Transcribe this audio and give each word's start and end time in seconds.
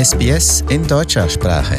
SBS 0.00 0.64
in 0.70 0.86
deutscher 0.86 1.28
Sprache. 1.28 1.76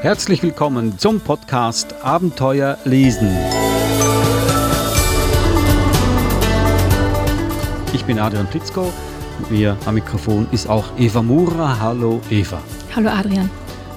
Herzlich 0.00 0.42
willkommen 0.42 0.98
zum 0.98 1.20
Podcast 1.20 1.94
Abenteuer 2.02 2.78
lesen. 2.84 3.28
Ich 7.92 8.04
bin 8.04 8.18
Adrian 8.18 8.48
Plitzko. 8.48 8.92
Mit 9.38 9.52
mir 9.52 9.76
am 9.86 9.94
Mikrofon 9.94 10.48
ist 10.50 10.68
auch 10.68 10.86
Eva 10.98 11.22
Mura. 11.22 11.78
Hallo 11.78 12.20
Eva. 12.28 12.58
Hallo 12.96 13.08
Adrian. 13.08 13.48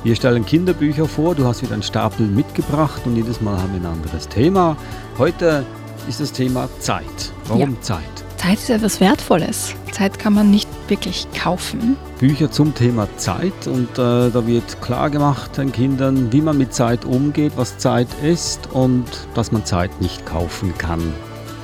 Wir 0.03 0.15
stellen 0.15 0.45
Kinderbücher 0.45 1.07
vor. 1.07 1.33
Du 1.33 1.47
hast 1.47 1.63
wieder 1.63 1.73
einen 1.73 1.81
Stapel 1.81 2.27
mitgebracht 2.27 3.01
und 3.05 3.15
jedes 3.15 3.41
Mal 3.41 3.59
haben 3.59 3.73
wir 3.73 3.79
ein 3.89 3.95
anderes 3.95 4.27
Thema. 4.27 4.77
Heute 5.17 5.65
ist 6.07 6.19
das 6.19 6.31
Thema 6.31 6.69
Zeit. 6.77 7.33
Warum 7.47 7.71
Ja. 7.73 7.81
Zeit? 7.81 8.03
Zeit 8.37 8.59
ist 8.59 8.69
etwas 8.69 8.99
Wertvolles. 9.01 9.73
Zeit 9.95 10.19
kann 10.19 10.33
man 10.33 10.51
nicht 10.51 10.67
wirklich 10.89 11.25
kaufen. 11.41 11.95
Bücher 12.19 12.51
zum 12.51 12.75
Thema 12.75 13.07
Zeit 13.15 13.65
und 13.67 13.89
äh, 13.97 14.29
da 14.29 14.45
wird 14.45 14.81
klar 14.81 15.09
gemacht 15.09 15.57
den 15.57 15.71
Kindern, 15.71 16.33
wie 16.33 16.41
man 16.41 16.57
mit 16.57 16.73
Zeit 16.73 17.05
umgeht, 17.05 17.53
was 17.55 17.77
Zeit 17.77 18.07
ist 18.21 18.67
und 18.73 19.05
dass 19.35 19.53
man 19.53 19.63
Zeit 19.65 20.01
nicht 20.01 20.25
kaufen 20.25 20.77
kann. 20.77 21.01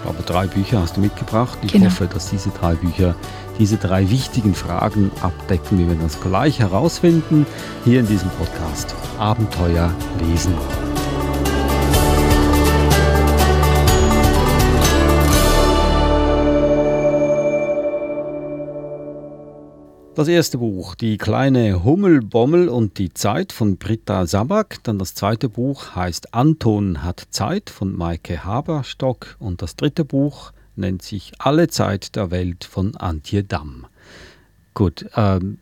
Aber 0.05 0.23
drei 0.25 0.48
Bücher 0.48 0.81
hast 0.81 0.95
du 0.95 1.02
mitgebracht. 1.02 1.58
Ich 1.62 1.73
Genau. 1.73 1.88
hoffe, 1.88 2.08
dass 2.08 2.30
diese 2.30 2.49
drei 2.52 2.75
Bücher 2.75 3.16
diese 3.59 3.75
drei 3.75 4.09
wichtigen 4.09 4.55
Fragen 4.55 5.11
abdecken. 5.22 5.77
Wir 5.77 5.88
werden 5.88 6.00
das 6.02 6.20
gleich 6.22 6.59
herausfinden 6.59 7.45
hier 7.84 8.00
in 8.00 8.08
diesem 8.08 8.30
Podcast. 8.30 8.95
Abenteuer 9.20 9.91
lesen. 10.25 10.53
Das 20.14 20.28
erste 20.28 20.58
Buch, 20.58 20.95
Die 20.95 21.17
kleine 21.17 21.86
Hummelbommel 21.86 22.67
und 22.67 22.98
die 22.98 23.14
Zeit 23.14 23.54
von 23.54 23.78
Britta 23.78 24.26
Sabak. 24.28 24.84
Dann 24.84 25.00
das 25.00 25.16
zweite 25.16 25.48
Buch 25.48 25.95
heißt 25.95 26.34
Anton 26.34 27.02
hat 27.02 27.28
Zeit 27.30 27.70
von 27.70 27.95
Maike 27.95 28.44
Haberstock. 28.44 29.38
Und 29.39 29.62
das 29.62 29.78
dritte 29.78 30.04
Buch 30.04 30.52
nennt 30.76 31.02
sich 31.02 31.32
Alle 31.39 31.70
Zeit 31.70 32.17
der 32.17 32.30
Welt 32.30 32.66
von 32.66 32.98
Antje 32.98 33.45
Damm. 33.45 33.86
Gut, 34.73 35.06
ähm, 35.16 35.59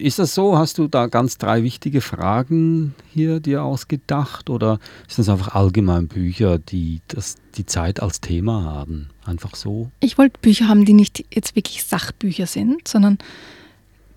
ist 0.00 0.18
das 0.18 0.34
so? 0.34 0.58
Hast 0.58 0.78
du 0.78 0.88
da 0.88 1.06
ganz 1.06 1.38
drei 1.38 1.62
wichtige 1.62 2.00
Fragen 2.00 2.92
hier 3.12 3.38
dir 3.38 3.62
ausgedacht? 3.62 4.50
Oder 4.50 4.80
sind 5.06 5.26
das 5.26 5.28
einfach 5.28 5.54
allgemein 5.54 6.08
Bücher, 6.08 6.58
die 6.58 7.02
das, 7.06 7.36
die 7.54 7.66
Zeit 7.66 8.02
als 8.02 8.20
Thema 8.20 8.64
haben? 8.64 9.10
Einfach 9.24 9.54
so? 9.54 9.92
Ich 10.00 10.18
wollte 10.18 10.40
Bücher 10.40 10.66
haben, 10.66 10.84
die 10.84 10.92
nicht 10.92 11.24
jetzt 11.32 11.54
wirklich 11.54 11.84
Sachbücher 11.84 12.46
sind, 12.46 12.88
sondern 12.88 13.18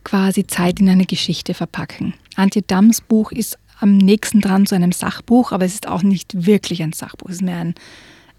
quasi 0.04 0.48
Zeit 0.48 0.80
in 0.80 0.90
eine 0.90 1.06
Geschichte 1.06 1.54
verpacken. 1.54 2.14
Antje 2.36 2.62
Damms 2.62 3.02
Buch 3.02 3.32
ist 3.32 3.58
am 3.80 3.98
nächsten 3.98 4.42
dran 4.42 4.66
zu 4.66 4.76
einem 4.76 4.92
Sachbuch, 4.92 5.52
aber 5.52 5.66
es 5.66 5.74
ist 5.74 5.88
auch 5.88 6.04
nicht 6.04 6.46
wirklich 6.46 6.84
ein 6.84 6.94
Sachbuch. 6.94 7.30
Es 7.30 7.38
ist 7.38 7.42
mehr 7.42 7.58
ein, 7.58 7.76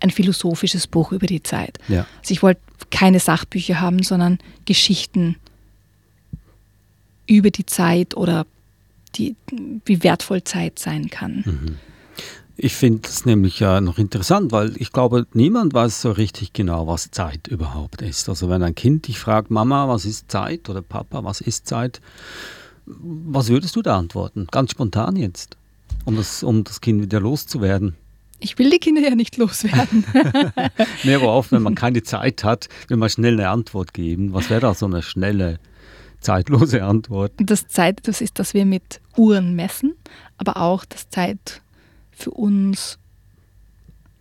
ein 0.01 0.11
philosophisches 0.11 0.87
Buch 0.87 1.13
über 1.13 1.27
die 1.27 1.43
Zeit. 1.43 1.79
Ja. 1.89 2.07
Also 2.21 2.33
ich 2.33 2.43
wollte 2.43 2.61
keine 2.91 3.21
Sachbücher 3.21 3.81
haben, 3.81 4.03
sondern 4.03 4.39
Geschichten 4.65 5.37
über 7.27 7.51
die 7.51 7.67
Zeit 7.67 8.17
oder 8.17 8.47
die, 9.15 9.37
wie 9.85 10.03
wertvoll 10.03 10.45
Zeit 10.45 10.79
sein 10.79 11.11
kann. 11.11 11.79
Ich 12.63 12.75
finde 12.75 13.01
das 13.09 13.25
nämlich 13.25 13.59
ja 13.59 13.81
noch 13.81 13.97
interessant, 13.97 14.53
weil 14.53 14.75
ich 14.77 14.93
glaube, 14.93 15.27
niemand 15.33 15.73
weiß 15.73 16.03
so 16.03 16.11
richtig 16.13 16.53
genau, 16.53 16.87
was 16.87 17.11
Zeit 17.11 17.49
überhaupt 17.49 18.03
ist. 18.03 18.29
Also 18.29 18.51
wenn 18.51 18.63
ein 18.63 18.75
Kind 18.75 19.09
dich 19.09 19.19
fragt, 19.19 19.51
Mama, 19.51 19.89
was 19.89 20.05
ist 20.05 20.31
Zeit? 20.31 20.69
Oder 20.69 20.83
Papa, 20.83 21.25
was 21.25 21.41
ist 21.41 21.67
Zeit? 21.67 22.03
Was 22.85 23.49
würdest 23.49 23.77
du 23.77 23.83
da 23.83 23.97
antworten? 23.97 24.47
Ganz 24.51 24.73
spontan 24.73 25.17
jetzt, 25.17 25.57
um 26.05 26.17
das, 26.17 26.43
um 26.43 26.63
das 26.63 26.83
Kind 26.83 27.01
wieder 27.01 27.19
loszuwerden. 27.19 27.97
Ich 28.41 28.59
will 28.59 28.69
die 28.69 28.79
Kinder 28.79 29.01
ja 29.01 29.15
nicht 29.15 29.39
loswerden. 29.39 30.05
Nee, 31.05 31.15
aber 31.15 31.33
oft, 31.33 31.53
wenn 31.53 31.63
man 31.63 31.75
keine 31.77 32.03
Zeit 32.03 32.45
hat, 32.45 32.69
will 32.89 32.99
man 32.99 33.09
schnell 33.09 33.41
eine 33.41 33.49
Antwort 33.49 33.95
geben. 33.95 34.35
Was 34.35 34.51
wäre 34.51 34.61
da 34.61 34.75
so 34.75 34.85
eine 34.85 35.01
schnelle, 35.01 35.61
zeitlose 36.21 36.85
Antwort? 36.85 37.33
Das 37.39 37.69
Zeit, 37.69 38.01
das 38.03 38.21
ist, 38.21 38.39
dass 38.39 38.53
wir 38.53 38.67
mit 38.67 39.01
Uhren 39.17 39.57
messen, 39.57 39.95
aber 40.37 40.59
auch, 40.59 40.85
dass 40.85 41.09
Zeit 41.09 41.63
für 42.21 42.31
uns 42.31 42.99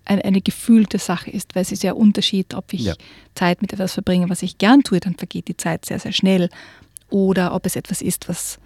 eine, 0.06 0.26
eine 0.26 0.42
gefühlte 0.42 0.98
Sache 0.98 1.30
ist, 1.30 1.56
weil 1.56 1.62
es 1.62 1.72
ist 1.72 1.84
ja 1.84 1.92
ein 1.92 1.98
Unterschied, 1.98 2.54
ob 2.56 2.74
ich 2.74 2.82
Ja. 2.86 2.94
Zeit 3.36 3.62
mit 3.62 3.74
etwas 3.74 3.94
verbringe, 3.94 4.30
was 4.30 4.42
ich 4.42 4.58
gern 4.58 4.82
tue, 4.84 5.00
dann 5.00 5.16
vergeht 5.16 5.48
die 5.48 5.58
Zeit 5.58 5.86
sehr, 5.86 6.00
sehr 6.00 6.12
schnell. 6.14 6.50
Oder 7.10 7.54
ob 7.54 7.66
es 7.66 7.76
etwas 7.76 8.02
ist, 8.02 8.28
was 8.30 8.60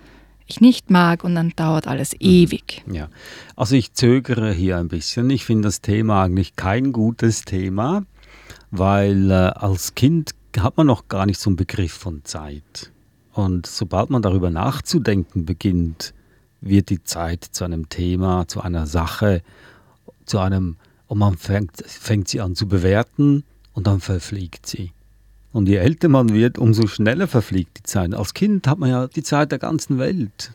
ich 0.48 0.62
nicht 0.62 0.90
mag 0.90 1.24
und 1.24 1.36
dann 1.36 1.54
dauert 1.56 1.88
alles 1.88 2.14
ewig. 2.20 2.84
Ja, 2.92 3.10
also 3.56 3.76
ich 3.76 3.94
zögere 3.94 4.52
hier 4.52 4.78
ein 4.78 4.88
bisschen. 4.90 5.30
Ich 5.30 5.46
finde 5.46 5.68
das 5.68 5.82
Thema 5.82 6.24
eigentlich 6.24 6.56
kein 6.56 6.92
gutes 6.92 7.44
Thema, 7.44 8.06
weil 8.72 9.32
äh, 9.32 9.34
als 9.34 9.96
Kind 9.96 10.32
hat 10.58 10.78
man 10.78 10.88
noch 10.88 11.08
gar 11.08 11.26
nicht 11.26 11.40
so 11.40 11.50
einen 11.50 11.56
Begriff 11.56 11.94
von 11.94 12.24
Zeit. 12.26 12.92
Und 13.34 13.66
sobald 13.66 14.10
man 14.10 14.22
darüber 14.22 14.50
nachzudenken 14.50 15.46
beginnt, 15.46 16.14
wird 16.64 16.90
die 16.90 17.04
Zeit 17.04 17.44
zu 17.44 17.64
einem 17.64 17.90
Thema, 17.90 18.48
zu 18.48 18.62
einer 18.62 18.88
Sache, 18.88 19.42
zu 20.26 20.40
einem, 20.40 20.78
und 21.08 21.20
man 21.20 21.38
fängt, 21.38 21.84
fängt 21.86 22.28
sie 22.28 22.42
an 22.42 22.56
zu 22.56 22.68
bewerten 22.68 23.44
und 23.74 23.88
dann 23.88 24.00
verfliegt 24.00 24.66
sie. 24.66 24.92
Und 25.52 25.70
je 25.70 25.76
älter 25.76 26.10
man 26.10 26.34
wird, 26.34 26.58
umso 26.58 26.88
schneller 26.88 27.28
verfliegt 27.28 27.78
die 27.78 27.84
Zeit. 27.84 28.14
Als 28.14 28.34
Kind 28.34 28.68
hat 28.68 28.80
man 28.80 28.90
ja 28.90 29.08
die 29.08 29.22
Zeit 29.22 29.52
der 29.52 29.60
ganzen 29.60 30.00
Welt. 30.00 30.52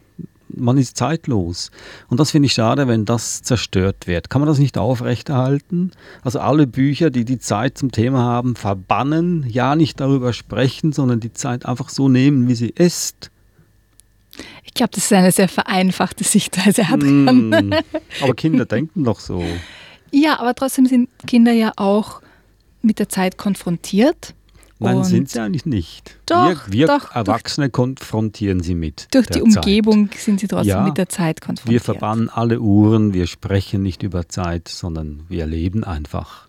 Man 0.49 0.77
ist 0.77 0.97
zeitlos. 0.97 1.71
Und 2.09 2.19
das 2.19 2.33
finde 2.33 2.47
ich 2.47 2.55
schade, 2.55 2.89
wenn 2.89 3.05
das 3.05 3.43
zerstört 3.43 4.07
wird. 4.07 4.29
Kann 4.29 4.41
man 4.41 4.49
das 4.49 4.59
nicht 4.59 4.77
aufrechterhalten? 4.77 5.93
Also 6.23 6.41
alle 6.41 6.67
Bücher, 6.67 7.11
die 7.11 7.25
die 7.25 7.39
Zeit 7.39 7.79
zum 7.79 7.93
Thema 7.93 8.23
haben, 8.23 8.57
verbannen, 8.57 9.45
ja 9.49 9.77
nicht 9.77 10.01
darüber 10.01 10.33
sprechen, 10.33 10.93
sondern 10.93 11.21
die 11.21 11.33
Zeit 11.33 11.65
einfach 11.65 11.91
so 11.91 12.09
nehmen, 12.09 12.49
wie 12.49 12.55
sie 12.57 12.71
ist. 12.71 13.31
Ich 14.65 14.75
glaube, 14.75 14.91
das 14.95 15.05
ist 15.05 15.13
eine 15.13 15.33
sehr 15.33 15.49
vereinfachte 15.49 16.25
Sichtweise, 16.25 16.83
Adrian. 16.91 17.49
Mm, 17.51 17.73
aber 18.23 18.35
Kinder 18.35 18.65
denken 18.67 19.05
doch 19.05 19.21
so. 19.21 19.43
Ja, 20.13 20.39
aber 20.39 20.55
trotzdem 20.55 20.87
sind 20.87 21.09
Kinder 21.27 21.53
ja 21.53 21.73
auch 21.77 22.21
mit 22.83 22.99
der 22.99 23.09
Zeit 23.09 23.37
konfrontiert. 23.39 24.35
Nein, 24.81 25.03
sind 25.03 25.29
sie 25.29 25.41
eigentlich 25.41 25.67
nicht. 25.67 26.17
Doch, 26.27 26.69
wir 26.69 26.73
wir 26.73 26.87
doch, 26.87 27.13
Erwachsene 27.13 27.69
konfrontieren 27.69 28.61
sie 28.63 28.77
mit. 28.77 29.09
Durch 29.11 29.27
die 29.27 29.33
Zeit. 29.43 29.43
Umgebung 29.43 30.09
sind 30.17 30.39
sie 30.39 30.47
trotzdem 30.47 30.69
Ja, 30.69 30.83
mit 30.85 30.97
der 30.97 31.09
Zeit 31.09 31.41
Wir 31.41 31.47
konfrontiert. 31.47 31.83
verbannen 31.83 32.29
alle 32.29 32.61
Uhren, 32.61 33.13
wir 33.13 33.27
sprechen 33.27 33.83
nicht 33.83 34.05
über 34.05 34.29
Zeit, 34.29 34.69
sondern 34.69 35.25
wir 35.29 35.47
leben 35.47 35.83
einfach. 35.83 36.47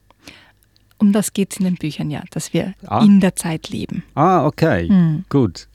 Um 0.99 1.11
das 1.11 1.33
geht 1.33 1.53
es 1.53 1.57
in 1.57 1.65
den 1.65 1.75
Büchern 1.75 2.11
ja, 2.11 2.21
dass 2.29 2.53
wir 2.53 2.75
Ah. 2.85 3.03
in 3.03 3.19
der 3.19 3.35
Zeit 3.35 3.69
leben. 3.69 4.03
Ah, 4.13 4.45
okay, 4.45 4.89
Hm. 4.89 5.25
gut. 5.29 5.67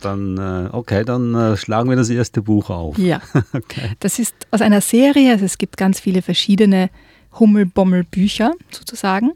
Dann, 0.00 0.36
äh, 0.38 0.68
okay, 0.72 1.04
dann 1.04 1.34
äh, 1.34 1.56
schlagen 1.56 1.88
wir 1.90 1.96
das 1.96 2.10
erste 2.10 2.42
Buch 2.42 2.70
auf. 2.70 2.98
Ja, 2.98 3.20
Okay. 3.52 3.90
das 4.00 4.18
ist 4.18 4.34
aus 4.50 4.60
einer 4.60 4.80
Serie, 4.80 5.32
also 5.32 5.44
es 5.44 5.58
gibt 5.58 5.76
ganz 5.76 6.00
viele 6.00 6.22
verschiedene 6.22 6.90
Hummel-Bommel-Bücher 7.38 8.52
sozusagen. 8.70 9.32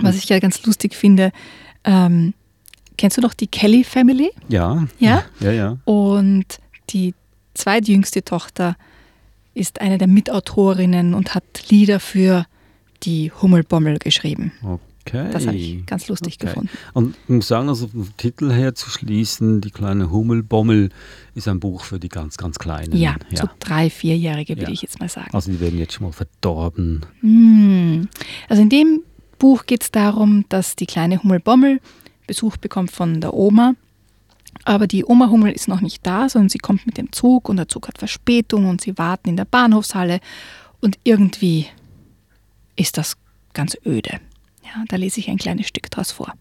Was 0.00 0.16
ich 0.16 0.28
ja 0.28 0.38
ganz 0.38 0.64
lustig 0.64 0.94
finde, 0.94 1.32
ähm, 1.84 2.34
kennst 2.96 3.16
du 3.18 3.20
noch 3.20 3.34
die 3.34 3.46
Kelly 3.46 3.84
Family? 3.84 4.30
Ja. 4.48 4.86
Ja? 4.98 5.22
Ja, 5.40 5.52
ja. 5.52 5.78
Und 5.84 6.46
die 6.90 7.14
zweitjüngste 7.54 8.24
Tochter 8.24 8.76
ist 9.54 9.80
eine 9.80 9.98
der 9.98 10.08
Mitautorinnen 10.08 11.12
und 11.14 11.34
hat 11.34 11.44
Lieder 11.68 12.00
für 12.00 12.46
die 13.02 13.30
Hummelbommel 13.30 13.98
geschrieben. 13.98 14.52
Okay. 14.62 14.82
Das 15.04 15.46
habe 15.46 15.56
ich 15.56 15.84
ganz 15.86 16.08
lustig 16.08 16.36
Okay. 16.40 16.46
gefunden. 16.48 16.70
Und 16.92 17.16
ich 17.24 17.28
muss 17.34 17.48
sagen, 17.48 17.68
also 17.68 17.88
vom 17.88 18.16
Titel 18.16 18.52
her 18.52 18.74
zu 18.74 18.88
schließen, 18.90 19.60
die 19.60 19.70
kleine 19.70 20.10
Hummelbommel 20.10 20.90
ist 21.34 21.48
ein 21.48 21.60
Buch 21.60 21.84
für 21.84 21.98
die 21.98 22.08
ganz, 22.08 22.36
ganz 22.36 22.58
Kleinen. 22.58 22.96
Ja, 22.96 23.16
so 23.34 23.48
drei, 23.58 23.90
vierjährige 23.90 24.54
würde 24.56 24.62
Ja. 24.64 24.68
ich 24.70 24.82
jetzt 24.82 25.00
mal 25.00 25.08
sagen. 25.08 25.30
Also 25.32 25.50
die 25.50 25.60
werden 25.60 25.78
jetzt 25.78 25.94
schon 25.94 26.06
mal 26.06 26.12
verdorben. 26.12 27.04
Hm. 27.20 28.08
Also 28.48 28.62
in 28.62 28.68
dem 28.68 29.00
Buch 29.38 29.66
geht 29.66 29.82
es 29.82 29.90
darum, 29.90 30.44
dass 30.48 30.76
die 30.76 30.86
kleine 30.86 31.22
Hummelbommel 31.22 31.80
Besuch 32.26 32.56
bekommt 32.56 32.90
von 32.92 33.20
der 33.20 33.34
Oma. 33.34 33.74
Aber 34.64 34.86
die 34.86 35.04
Oma 35.04 35.28
Hummel 35.28 35.52
ist 35.52 35.66
noch 35.66 35.80
nicht 35.80 36.06
da, 36.06 36.28
sondern 36.28 36.48
sie 36.48 36.58
kommt 36.58 36.86
mit 36.86 36.96
dem 36.96 37.10
Zug 37.10 37.48
und 37.48 37.56
der 37.56 37.68
Zug 37.68 37.88
hat 37.88 37.98
Verspätung 37.98 38.68
und 38.68 38.80
sie 38.80 38.96
warten 38.98 39.30
in 39.30 39.36
der 39.36 39.44
Bahnhofshalle 39.46 40.20
und 40.80 40.98
irgendwie 41.04 41.66
ist 42.76 42.96
das 42.98 43.16
ganz 43.54 43.76
öde. 43.84 44.20
Ja, 44.74 44.84
da 44.88 44.96
lese 44.96 45.20
ich 45.20 45.28
ein 45.28 45.36
kleines 45.36 45.66
Stück 45.68 45.90
draus 45.90 46.12
vor. 46.12 46.32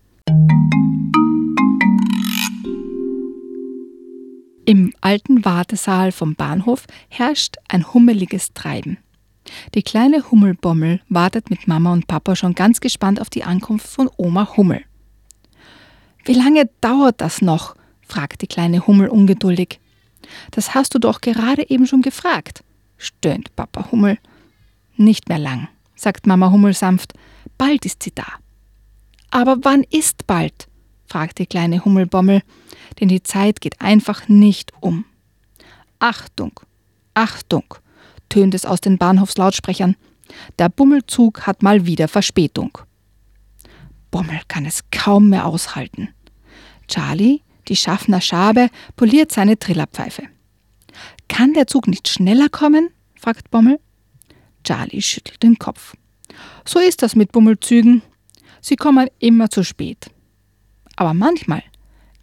Im 4.65 4.93
alten 5.01 5.43
Wartesaal 5.43 6.13
vom 6.13 6.35
Bahnhof 6.35 6.85
herrscht 7.09 7.57
ein 7.67 7.93
hummeliges 7.93 8.53
Treiben. 8.53 8.97
Die 9.73 9.83
kleine 9.83 10.31
Hummelbommel 10.31 11.01
wartet 11.09 11.49
mit 11.49 11.67
Mama 11.67 11.91
und 11.91 12.07
Papa 12.07 12.37
schon 12.37 12.55
ganz 12.55 12.79
gespannt 12.79 13.19
auf 13.19 13.29
die 13.29 13.43
Ankunft 13.43 13.87
von 13.87 14.09
Oma 14.15 14.55
Hummel. 14.55 14.83
Wie 16.23 16.33
lange 16.33 16.69
dauert 16.79 17.19
das 17.19 17.41
noch? 17.41 17.75
fragt 18.01 18.41
die 18.43 18.47
kleine 18.47 18.87
Hummel 18.87 19.09
ungeduldig. 19.09 19.79
Das 20.51 20.73
hast 20.73 20.93
du 20.93 20.99
doch 20.99 21.19
gerade 21.19 21.69
eben 21.69 21.85
schon 21.85 22.01
gefragt, 22.01 22.63
stöhnt 22.97 23.53
Papa 23.57 23.91
Hummel. 23.91 24.19
Nicht 24.95 25.27
mehr 25.27 25.39
lang, 25.39 25.67
sagt 25.95 26.27
Mama 26.27 26.51
Hummel 26.51 26.73
sanft. 26.73 27.13
Bald 27.61 27.85
ist 27.85 28.01
sie 28.01 28.11
da. 28.15 28.25
Aber 29.29 29.57
wann 29.61 29.83
ist 29.91 30.25
bald? 30.25 30.67
fragt 31.05 31.37
die 31.37 31.45
kleine 31.45 31.85
Hummelbommel, 31.85 32.41
denn 32.99 33.07
die 33.07 33.21
Zeit 33.21 33.61
geht 33.61 33.81
einfach 33.81 34.27
nicht 34.27 34.73
um. 34.79 35.05
Achtung, 35.99 36.59
Achtung, 37.13 37.75
tönt 38.29 38.55
es 38.55 38.65
aus 38.65 38.81
den 38.81 38.97
Bahnhofslautsprechern. 38.97 39.95
Der 40.57 40.69
Bummelzug 40.69 41.45
hat 41.45 41.61
mal 41.61 41.85
wieder 41.85 42.07
Verspätung. 42.07 42.79
Bommel 44.09 44.41
kann 44.47 44.65
es 44.65 44.81
kaum 44.89 45.29
mehr 45.29 45.45
aushalten. 45.45 46.09
Charlie, 46.87 47.43
die 47.67 47.75
Schaffner 47.75 48.21
Schabe, 48.21 48.71
poliert 48.95 49.31
seine 49.31 49.59
Trillerpfeife. 49.59 50.23
Kann 51.27 51.53
der 51.53 51.67
Zug 51.67 51.87
nicht 51.87 52.07
schneller 52.07 52.49
kommen? 52.49 52.89
fragt 53.13 53.51
Bommel. 53.51 53.79
Charlie 54.63 55.03
schüttelt 55.03 55.43
den 55.43 55.59
Kopf. 55.59 55.93
So 56.65 56.79
ist 56.79 57.01
das 57.01 57.15
mit 57.15 57.31
Bummelzügen. 57.31 58.01
Sie 58.61 58.75
kommen 58.75 59.07
immer 59.19 59.49
zu 59.49 59.63
spät. 59.63 60.11
Aber 60.95 61.13
manchmal, 61.13 61.63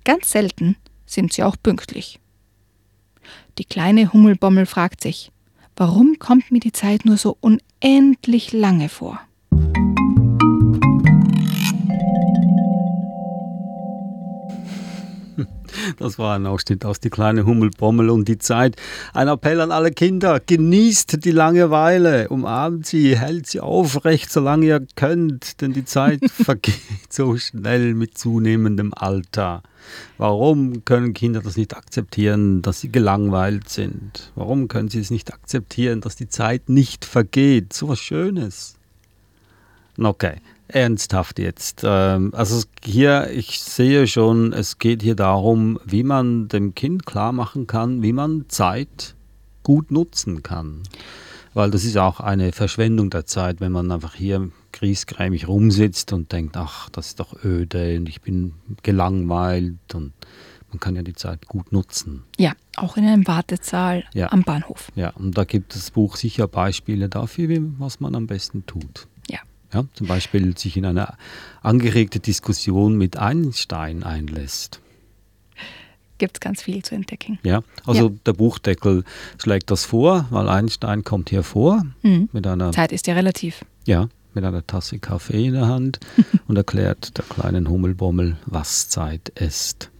ganz 0.04 0.30
selten, 0.30 0.76
sind 1.06 1.32
sie 1.32 1.42
auch 1.42 1.56
pünktlich. 1.62 2.20
Die 3.58 3.64
kleine 3.64 4.12
Hummelbommel 4.12 4.66
fragt 4.66 5.02
sich, 5.02 5.32
warum 5.76 6.18
kommt 6.18 6.50
mir 6.50 6.60
die 6.60 6.72
Zeit 6.72 7.04
nur 7.04 7.16
so 7.16 7.36
unendlich 7.40 8.52
lange 8.52 8.88
vor? 8.88 9.20
Das 15.98 16.18
war 16.18 16.36
ein 16.36 16.46
Ausschnitt 16.46 16.84
aus 16.84 17.00
Die 17.00 17.10
kleine 17.10 17.44
Hummelbommel 17.44 18.10
und 18.10 18.28
die 18.28 18.38
Zeit. 18.38 18.76
Ein 19.12 19.28
Appell 19.28 19.60
an 19.60 19.72
alle 19.72 19.90
Kinder. 19.90 20.40
Genießt 20.44 21.24
die 21.24 21.30
Langeweile. 21.30 22.28
Umarmt 22.28 22.86
sie, 22.86 23.16
hält 23.16 23.46
sie 23.46 23.60
aufrecht, 23.60 24.30
solange 24.30 24.66
ihr 24.66 24.86
könnt, 24.96 25.60
denn 25.60 25.72
die 25.72 25.84
Zeit 25.84 26.20
vergeht 26.30 26.74
so 27.10 27.36
schnell 27.36 27.94
mit 27.94 28.16
zunehmendem 28.16 28.92
Alter. 28.94 29.62
Warum 30.18 30.84
können 30.84 31.14
Kinder 31.14 31.40
das 31.40 31.56
nicht 31.56 31.76
akzeptieren, 31.76 32.62
dass 32.62 32.80
sie 32.80 32.90
gelangweilt 32.90 33.68
sind? 33.68 34.32
Warum 34.34 34.68
können 34.68 34.88
sie 34.88 35.00
es 35.00 35.10
nicht 35.10 35.32
akzeptieren, 35.32 36.00
dass 36.00 36.16
die 36.16 36.28
Zeit 36.28 36.68
nicht 36.68 37.04
vergeht? 37.04 37.72
So 37.72 37.88
was 37.88 38.00
Schönes. 38.00 38.76
Okay, 40.00 40.36
ernsthaft 40.68 41.38
jetzt. 41.38 41.82
Ähm, 41.84 42.32
also 42.34 42.62
hier, 42.84 43.30
ich 43.30 43.60
sehe 43.60 44.06
schon, 44.06 44.52
es 44.52 44.78
geht 44.78 45.02
hier 45.02 45.14
darum, 45.16 45.78
wie 45.84 46.02
man 46.02 46.48
dem 46.48 46.74
Kind 46.74 47.06
klar 47.06 47.32
machen 47.32 47.66
kann, 47.66 48.02
wie 48.02 48.12
man 48.12 48.44
Zeit 48.48 49.14
gut 49.62 49.90
nutzen 49.90 50.42
kann. 50.42 50.82
Weil 51.54 51.70
das 51.70 51.84
ist 51.84 51.96
auch 51.96 52.20
eine 52.20 52.52
Verschwendung 52.52 53.10
der 53.10 53.26
Zeit, 53.26 53.60
wenn 53.60 53.72
man 53.72 53.90
einfach 53.90 54.14
hier 54.14 54.50
griesgrämig 54.72 55.48
rumsitzt 55.48 56.12
und 56.12 56.30
denkt, 56.30 56.56
ach, 56.56 56.88
das 56.90 57.08
ist 57.08 57.20
doch 57.20 57.42
öde 57.44 57.96
und 57.96 58.08
ich 58.08 58.20
bin 58.20 58.52
gelangweilt 58.82 59.94
und 59.94 60.12
man 60.70 60.80
kann 60.80 60.94
ja 60.94 61.02
die 61.02 61.14
Zeit 61.14 61.48
gut 61.48 61.72
nutzen. 61.72 62.24
Ja, 62.38 62.52
auch 62.76 62.96
in 62.98 63.04
einem 63.06 63.26
Wartesaal 63.26 64.04
Ja. 64.12 64.30
am 64.30 64.42
Bahnhof. 64.42 64.92
Ja, 64.94 65.10
und 65.10 65.36
da 65.38 65.44
gibt 65.44 65.74
das 65.74 65.90
Buch 65.90 66.16
sicher 66.16 66.46
Beispiele 66.46 67.08
dafür, 67.08 67.58
was 67.78 68.00
man 68.00 68.14
am 68.14 68.26
besten 68.26 68.66
tut. 68.66 69.08
Ja. 69.72 69.84
Zum 69.94 70.06
Beispiel 70.06 70.56
sich 70.56 70.76
in 70.76 70.84
eine 70.86 71.14
angeregte 71.62 72.20
Diskussion 72.20 72.96
mit 72.96 73.16
Einstein 73.18 74.02
einlässt. 74.02 74.80
Gibt 76.18 76.36
es 76.36 76.40
ganz 76.40 76.62
viel 76.62 76.82
zu 76.82 76.94
entdecken. 76.94 77.38
Ja, 77.44 77.60
also 77.86 78.08
Ja. 78.08 78.14
der 78.26 78.32
Buchdeckel 78.32 79.04
schlägt 79.40 79.70
das 79.70 79.84
vor, 79.84 80.26
weil 80.30 80.48
Einstein 80.48 81.04
kommt 81.04 81.30
hier 81.30 81.42
vor 81.44 81.84
Mhm. 82.02 82.28
mit 82.32 82.46
einer, 82.46 82.72
Zeit 82.72 82.90
ist 82.92 83.06
ja 83.06 83.14
relativ. 83.14 83.64
ja, 83.86 84.08
mit 84.34 84.44
einer 84.44 84.66
Tasse 84.66 84.98
Kaffee 84.98 85.46
in 85.46 85.52
der 85.54 85.68
Hand 85.68 86.00
und 86.48 86.56
erklärt 86.56 87.16
der 87.18 87.24
kleinen 87.24 87.68
Hummelbommel, 87.68 88.36
was 88.46 88.88
Zeit 88.88 89.28
ist. 89.30 89.90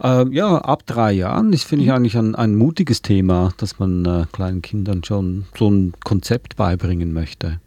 Ähm, 0.00 0.32
ja, 0.32 0.58
ab 0.58 0.84
drei 0.86 1.12
Jahren, 1.12 1.52
das 1.52 1.64
finde 1.64 1.84
ich 1.86 1.92
eigentlich 1.92 2.16
ein, 2.16 2.34
ein 2.34 2.54
mutiges 2.54 3.02
Thema, 3.02 3.52
dass 3.56 3.78
man 3.78 4.04
äh, 4.04 4.24
kleinen 4.32 4.62
Kindern 4.62 5.02
schon 5.04 5.46
so 5.56 5.70
ein 5.70 5.92
Konzept 6.04 6.56
beibringen 6.56 7.12
möchte. 7.12 7.60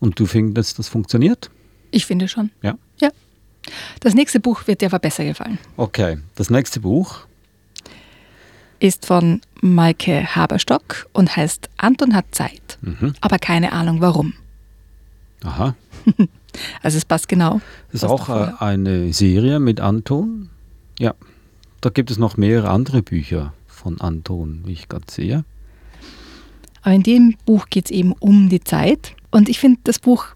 Und 0.00 0.18
du 0.18 0.26
findest, 0.26 0.78
das 0.78 0.88
funktioniert? 0.88 1.50
Ich 1.90 2.06
finde 2.06 2.28
schon. 2.28 2.50
Ja. 2.62 2.76
Ja. 3.00 3.10
Das 4.00 4.14
nächste 4.14 4.40
Buch 4.40 4.66
wird 4.66 4.80
dir 4.80 4.86
aber 4.86 4.98
besser 4.98 5.24
gefallen. 5.24 5.58
Okay, 5.76 6.18
das 6.36 6.50
nächste 6.50 6.80
Buch. 6.80 7.26
Ist 8.80 9.06
von 9.06 9.40
Maike 9.60 10.36
Haberstock 10.36 11.08
und 11.12 11.36
heißt 11.36 11.68
Anton 11.76 12.14
hat 12.14 12.26
Zeit. 12.30 12.78
Mhm. 12.80 13.14
Aber 13.20 13.38
keine 13.38 13.72
Ahnung 13.72 14.00
warum. 14.00 14.34
Aha, 15.42 15.74
Also 16.82 16.98
es 16.98 17.04
passt 17.04 17.28
genau. 17.28 17.60
das 17.92 18.02
ist 18.02 18.08
auch 18.08 18.28
äh, 18.28 18.52
eine 18.58 19.12
Serie 19.12 19.60
mit 19.60 19.80
Anton. 19.80 20.50
Ja, 20.98 21.14
da 21.80 21.90
gibt 21.90 22.10
es 22.10 22.18
noch 22.18 22.36
mehrere 22.36 22.70
andere 22.70 23.02
Bücher 23.02 23.52
von 23.66 24.00
Anton, 24.00 24.62
wie 24.64 24.72
ich 24.72 24.88
gerade 24.88 25.04
sehe. 25.08 25.44
Aber 26.82 26.94
in 26.94 27.02
dem 27.02 27.36
Buch 27.44 27.66
geht 27.68 27.86
es 27.86 27.90
eben 27.90 28.12
um 28.12 28.48
die 28.48 28.60
Zeit. 28.60 29.14
Und 29.30 29.48
ich 29.48 29.58
finde 29.58 29.80
das 29.84 29.98
Buch 29.98 30.26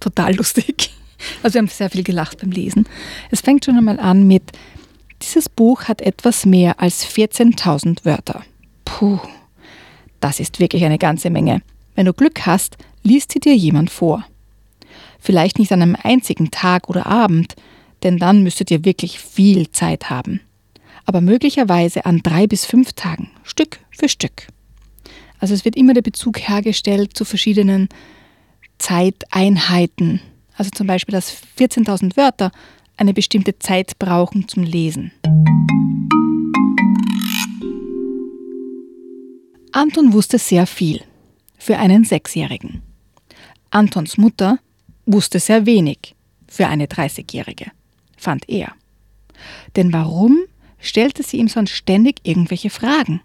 total 0.00 0.34
lustig. 0.34 0.90
Also 1.42 1.54
wir 1.54 1.60
haben 1.60 1.68
sehr 1.68 1.88
viel 1.88 2.02
gelacht 2.02 2.38
beim 2.42 2.50
Lesen. 2.50 2.86
Es 3.30 3.40
fängt 3.40 3.64
schon 3.64 3.78
einmal 3.78 3.98
an 3.98 4.26
mit, 4.26 4.52
dieses 5.22 5.48
Buch 5.48 5.84
hat 5.84 6.02
etwas 6.02 6.44
mehr 6.44 6.80
als 6.80 7.06
14.000 7.06 8.04
Wörter. 8.04 8.42
Puh, 8.84 9.20
das 10.20 10.38
ist 10.38 10.60
wirklich 10.60 10.84
eine 10.84 10.98
ganze 10.98 11.30
Menge. 11.30 11.62
Wenn 11.94 12.04
du 12.04 12.12
Glück 12.12 12.44
hast, 12.44 12.76
liest 13.02 13.32
sie 13.32 13.40
dir 13.40 13.56
jemand 13.56 13.88
vor. 13.88 14.24
Vielleicht 15.18 15.58
nicht 15.58 15.72
an 15.72 15.80
einem 15.80 15.96
einzigen 16.02 16.50
Tag 16.50 16.90
oder 16.90 17.06
Abend, 17.06 17.54
denn 18.02 18.18
dann 18.18 18.42
müsstet 18.42 18.70
ihr 18.70 18.84
wirklich 18.84 19.18
viel 19.18 19.70
Zeit 19.70 20.10
haben. 20.10 20.40
Aber 21.06 21.20
möglicherweise 21.20 22.04
an 22.04 22.20
drei 22.22 22.46
bis 22.46 22.66
fünf 22.66 22.92
Tagen, 22.92 23.30
Stück 23.42 23.80
für 23.90 24.08
Stück. 24.08 24.48
Also 25.38 25.54
es 25.54 25.64
wird 25.64 25.76
immer 25.76 25.94
der 25.94 26.02
Bezug 26.02 26.38
hergestellt 26.40 27.16
zu 27.16 27.24
verschiedenen 27.24 27.88
Zeiteinheiten. 28.78 30.20
Also 30.56 30.70
zum 30.70 30.86
Beispiel, 30.86 31.12
dass 31.12 31.36
14.000 31.58 32.16
Wörter 32.16 32.52
eine 32.96 33.14
bestimmte 33.14 33.58
Zeit 33.58 33.98
brauchen 33.98 34.48
zum 34.48 34.62
Lesen. 34.62 35.12
Anton 39.72 40.12
wusste 40.12 40.38
sehr 40.38 40.66
viel 40.66 41.02
für 41.58 41.78
einen 41.78 42.04
Sechsjährigen. 42.04 42.82
Antons 43.70 44.16
Mutter 44.16 44.58
wusste 45.06 45.40
sehr 45.40 45.66
wenig 45.66 46.14
für 46.46 46.68
eine 46.68 46.86
30-Jährige, 46.86 47.72
fand 48.16 48.48
er. 48.48 48.72
Denn 49.74 49.92
warum 49.92 50.38
stellte 50.78 51.24
sie 51.24 51.38
ihm 51.38 51.48
sonst 51.48 51.72
ständig 51.72 52.20
irgendwelche 52.22 52.70
Fragen? 52.70 53.20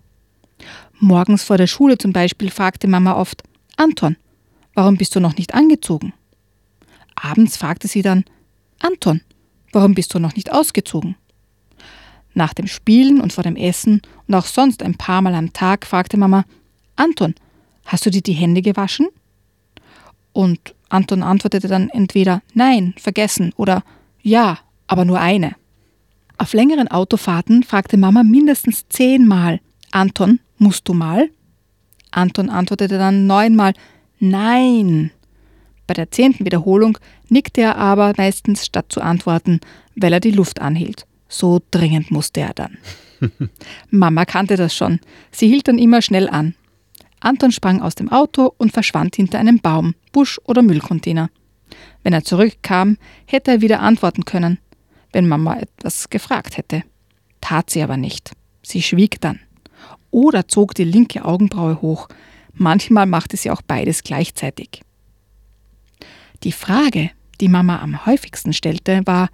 Morgens 1.00 1.44
vor 1.44 1.58
der 1.58 1.68
Schule 1.68 1.98
zum 1.98 2.14
Beispiel 2.14 2.50
fragte 2.50 2.88
Mama 2.88 3.16
oft, 3.16 3.44
Anton, 3.78 4.18
warum 4.74 4.98
bist 4.98 5.16
du 5.16 5.20
noch 5.20 5.36
nicht 5.36 5.54
angezogen? 5.54 6.14
Abends 7.16 7.58
fragte 7.58 7.88
sie 7.88 8.02
dann, 8.02 8.26
Anton, 8.80 9.22
warum 9.72 9.94
bist 9.94 10.14
du 10.14 10.20
noch 10.20 10.36
nicht 10.36 10.52
ausgezogen? 10.52 11.16
Nach 12.34 12.54
dem 12.54 12.68
Spielen 12.68 13.20
und 13.20 13.34
vor 13.34 13.44
dem 13.44 13.56
Essen 13.56 14.02
und 14.28 14.36
auch 14.36 14.46
sonst 14.46 14.84
ein 14.84 14.96
paar 14.96 15.22
Mal 15.22 15.36
am 15.36 15.52
Tag 15.52 15.86
fragte 15.86 16.18
Mama, 16.18 16.46
Anton, 16.96 17.36
hast 17.86 18.06
du 18.06 18.12
dir 18.12 18.22
die 18.22 18.34
Hände 18.34 18.62
gewaschen? 18.62 19.08
Und 20.32 20.76
Anton 20.90 21.24
antwortete 21.24 21.68
dann 21.68 21.90
entweder 21.90 22.42
Nein, 22.54 22.94
vergessen 22.98 23.54
oder 23.58 23.84
Ja, 24.22 24.60
aber 24.88 25.06
nur 25.06 25.20
eine. 25.20 25.56
Auf 26.38 26.54
längeren 26.54 26.88
Autofahrten 26.88 27.64
fragte 27.64 27.98
Mama 27.98 28.24
mindestens 28.24 28.88
zehnmal, 28.88 29.60
Anton, 29.92 30.40
musst 30.58 30.88
du 30.88 30.94
mal? 30.94 31.30
Anton 32.12 32.50
antwortete 32.50 32.98
dann 32.98 33.28
neunmal 33.28 33.74
Nein. 34.20 35.12
Bei 35.88 35.94
der 35.94 36.12
zehnten 36.12 36.46
Wiederholung 36.46 36.98
nickte 37.30 37.62
er 37.62 37.78
aber 37.78 38.14
meistens 38.18 38.66
statt 38.66 38.88
zu 38.90 39.02
antworten, 39.02 39.60
weil 39.96 40.14
er 40.14 40.20
die 40.20 40.32
Luft 40.32 40.62
anhielt. 40.62 41.06
So 41.28 41.62
dringend 41.72 42.12
musste 42.12 42.42
er 42.42 42.54
dann. 42.54 42.78
Mama 43.90 44.26
kannte 44.26 44.56
das 44.56 44.76
schon. 44.76 45.00
Sie 45.32 45.48
hielt 45.48 45.68
dann 45.68 45.80
immer 45.80 46.02
schnell 46.02 46.30
an. 46.30 46.56
Anton 47.20 47.52
sprang 47.52 47.82
aus 47.82 47.96
dem 47.96 48.12
Auto 48.12 48.54
und 48.58 48.72
verschwand 48.72 49.16
hinter 49.16 49.40
einem 49.40 49.60
Baum, 49.60 49.96
Busch 50.12 50.40
oder 50.46 50.62
Müllcontainer. 50.62 51.30
Wenn 52.04 52.14
er 52.14 52.24
zurückkam, 52.24 52.98
hätte 53.26 53.52
er 53.52 53.62
wieder 53.62 53.82
antworten 53.82 54.26
können, 54.26 54.60
wenn 55.12 55.28
Mama 55.28 55.58
etwas 55.60 56.10
gefragt 56.10 56.58
hätte. 56.58 56.84
Tat 57.42 57.70
sie 57.70 57.82
aber 57.82 57.98
nicht. 57.98 58.32
Sie 58.64 58.82
schwieg 58.82 59.20
dann. 59.22 59.40
Oder 60.12 60.48
zog 60.48 60.76
die 60.76 60.84
linke 60.84 61.26
Augenbraue 61.26 61.82
hoch. 61.82 62.08
Manchmal 62.54 63.06
machte 63.06 63.38
sie 63.38 63.52
auch 63.52 63.62
beides 63.62 64.04
gleichzeitig. 64.04 64.82
Die 66.44 66.52
Frage, 66.52 67.12
die 67.42 67.48
Mama 67.48 67.80
am 67.80 68.06
häufigsten 68.06 68.54
stellte, 68.54 69.02
war 69.06 69.30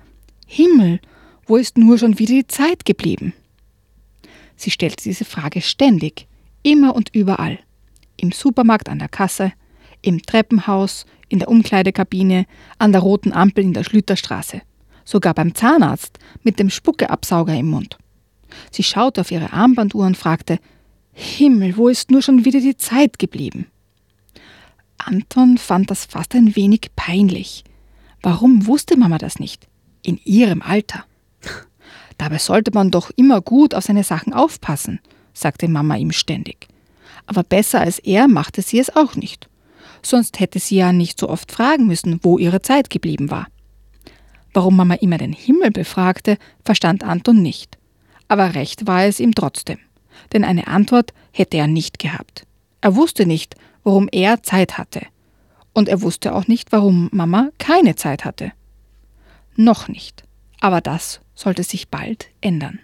Himmel, 0.48 1.00
wo 1.45 1.57
ist 1.57 1.77
nur 1.77 1.98
schon 1.98 2.19
wieder 2.19 2.34
die 2.34 2.48
Zeit 2.48 2.86
geblieben? 2.86 3.34
Sie 4.55 4.72
stellte 4.72 5.03
diese 5.03 5.25
Frage 5.25 5.62
ständig, 5.62 6.27
immer 6.63 6.95
und 6.95 7.13
überall. 7.13 7.60
Im 8.17 8.31
Supermarkt 8.31 8.89
an 8.89 9.00
der 9.00 9.10
Kasse, 9.10 9.53
im 10.01 10.22
Treppenhaus, 10.22 11.05
in 11.29 11.39
der 11.39 11.50
Umkleidekabine, 11.50 12.45
an 12.77 12.91
der 12.91 13.01
roten 13.01 13.34
Ampel 13.34 13.63
in 13.63 13.74
der 13.74 13.84
Schlüterstraße, 13.84 14.62
sogar 15.03 15.34
beim 15.34 15.53
Zahnarzt 15.53 16.19
mit 16.43 16.60
dem 16.60 16.69
Spuckeabsauger 16.69 17.55
im 17.55 17.69
Mund. 17.69 17.98
Sie 18.72 18.84
schaute 18.84 19.22
auf 19.22 19.31
ihre 19.31 19.51
Armbanduhr 19.51 20.05
und 20.05 20.17
fragte, 20.17 20.60
Himmel, 21.17 21.77
wo 21.77 21.88
ist 21.88 22.12
nur 22.12 22.22
schon 22.22 22.43
wieder 22.43 22.60
die 22.60 22.75
Zeit 22.75 23.17
geblieben? 23.19 23.67
Anton 24.98 25.57
fand 25.57 25.89
das 25.89 26.03
fast 26.03 26.36
ein 26.36 26.57
wenig 26.57 26.91
peinlich. 26.98 27.63
Warum 28.22 28.67
wusste 28.67 28.98
Mama 28.98 29.17
das 29.17 29.39
nicht? 29.39 29.67
In 30.03 30.19
ihrem 30.25 30.62
Alter. 30.62 31.05
Dabei 32.17 32.38
sollte 32.38 32.72
man 32.74 32.91
doch 32.91 33.12
immer 33.15 33.39
gut 33.39 33.74
auf 33.74 33.86
seine 33.86 34.03
Sachen 34.03 34.34
aufpassen, 34.34 35.00
sagte 35.34 35.69
Mama 35.69 35.95
ihm 35.95 36.12
ständig. 36.12 36.67
Aber 37.27 37.43
besser 37.43 37.79
als 37.79 38.00
er 38.00 38.27
machte 38.27 38.62
sie 38.62 38.79
es 38.79 38.93
auch 38.93 39.15
nicht. 39.15 39.48
Sonst 40.01 40.41
hätte 40.41 40.60
sie 40.60 40.75
ja 40.75 40.91
nicht 40.91 41.17
so 41.17 41.29
oft 41.29 41.50
fragen 41.50 41.88
müssen, 41.88 42.19
wo 42.24 42.38
ihre 42.38 42.62
Zeit 42.62 42.89
geblieben 42.89 43.31
war. 43.31 43.48
Warum 44.53 44.75
Mama 44.75 44.95
immer 44.95 45.17
den 45.17 45.34
Himmel 45.34 45.72
befragte, 45.72 46.38
verstand 46.65 47.03
Anton 47.03 47.41
nicht. 47.41 47.77
Aber 48.27 48.53
recht 48.53 48.86
war 48.86 49.05
es 49.05 49.22
ihm 49.22 49.34
trotzdem. 49.34 49.79
Denn 50.34 50.43
eine 50.43 50.67
Antwort 50.67 51.13
hätte 51.31 51.57
er 51.57 51.67
nicht 51.67 52.00
gehabt. 52.00 52.45
Er 52.81 52.95
wusste 52.95 53.25
nicht, 53.25 53.55
warum 53.84 54.10
er 54.12 54.43
Zeit 54.43 54.77
hatte. 54.77 55.01
Und 55.74 55.89
er 55.89 56.01
wusste 56.01 56.34
auch 56.34 56.48
nicht, 56.48 56.72
warum 56.72 57.10
Mama 57.12 57.50
keine 57.57 57.95
Zeit 57.95 58.25
hatte. 58.25 58.51
Noch 59.55 59.88
nicht. 59.88 60.24
Aber 60.62 60.81
das 60.81 61.19
sollte 61.36 61.63
sich 61.63 61.89
bald 61.89 62.29
ändern. 62.41 62.79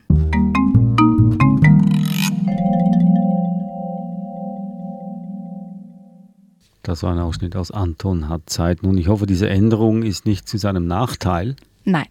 Das 6.83 7.03
war 7.03 7.13
ein 7.13 7.19
Ausschnitt 7.19 7.55
aus 7.55 7.71
Anton 7.71 8.27
hat 8.27 8.50
Zeit. 8.50 8.83
Nun, 8.83 8.97
ich 8.97 9.07
hoffe, 9.07 9.25
diese 9.25 9.47
Änderung 9.47 10.03
ist 10.03 10.25
nicht 10.25 10.47
zu 10.47 10.57
seinem 10.57 10.88
Nachteil. 10.88 11.55
Nein. 11.83 12.07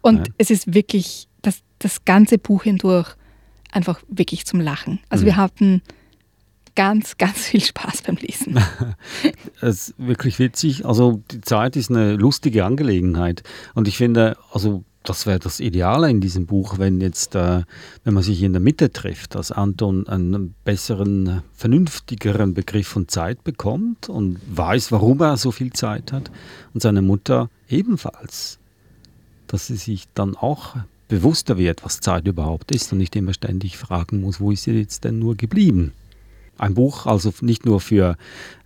Und 0.00 0.16
Nein. 0.16 0.34
es 0.38 0.50
ist 0.50 0.74
wirklich 0.74 1.28
das, 1.42 1.60
das 1.78 2.04
ganze 2.04 2.38
Buch 2.38 2.62
hindurch 2.62 3.14
einfach 3.72 4.00
wirklich 4.08 4.46
zum 4.46 4.60
Lachen. 4.60 5.00
Also 5.08 5.22
mhm. 5.22 5.26
wir 5.26 5.36
hatten 5.36 5.82
ganz, 6.74 7.18
ganz 7.18 7.38
viel 7.46 7.60
Spaß 7.60 8.02
beim 8.02 8.16
Lesen. 8.16 8.56
es 9.60 9.88
ist 9.88 9.94
wirklich 9.98 10.38
witzig. 10.38 10.86
Also 10.86 11.22
die 11.32 11.40
Zeit 11.40 11.74
ist 11.74 11.90
eine 11.90 12.14
lustige 12.14 12.64
Angelegenheit. 12.64 13.42
Und 13.74 13.88
ich 13.88 13.96
finde, 13.96 14.36
also 14.52 14.84
das 15.02 15.26
wäre 15.26 15.38
das 15.38 15.58
Ideale 15.58 16.10
in 16.10 16.20
diesem 16.20 16.46
Buch, 16.46 16.78
wenn 16.78 17.00
jetzt, 17.00 17.34
äh, 17.34 17.62
wenn 18.04 18.14
man 18.14 18.22
sich 18.22 18.42
in 18.42 18.52
der 18.52 18.60
Mitte 18.60 18.92
trifft, 18.92 19.34
dass 19.34 19.50
Anton 19.50 20.06
einen 20.06 20.54
besseren, 20.64 21.42
vernünftigeren 21.54 22.54
Begriff 22.54 22.88
von 22.88 23.08
Zeit 23.08 23.42
bekommt 23.42 24.08
und 24.08 24.38
weiß, 24.48 24.92
warum 24.92 25.20
er 25.20 25.36
so 25.36 25.50
viel 25.50 25.72
Zeit 25.72 26.12
hat 26.12 26.30
und 26.74 26.82
seine 26.82 27.02
Mutter 27.02 27.48
ebenfalls, 27.68 28.58
dass 29.46 29.66
sie 29.66 29.76
sich 29.76 30.06
dann 30.14 30.36
auch 30.36 30.76
bewusster 31.08 31.58
wird, 31.58 31.84
was 31.84 32.00
Zeit 32.00 32.26
überhaupt 32.26 32.70
ist 32.70 32.92
und 32.92 32.98
nicht 32.98 33.16
immer 33.16 33.34
ständig 33.34 33.76
fragen 33.76 34.20
muss, 34.20 34.40
wo 34.40 34.50
ist 34.52 34.64
sie 34.64 34.72
jetzt 34.72 35.04
denn 35.04 35.18
nur 35.18 35.36
geblieben? 35.36 35.92
Ein 36.58 36.74
Buch 36.74 37.06
also 37.06 37.32
nicht 37.40 37.64
nur 37.64 37.80
für 37.80 38.16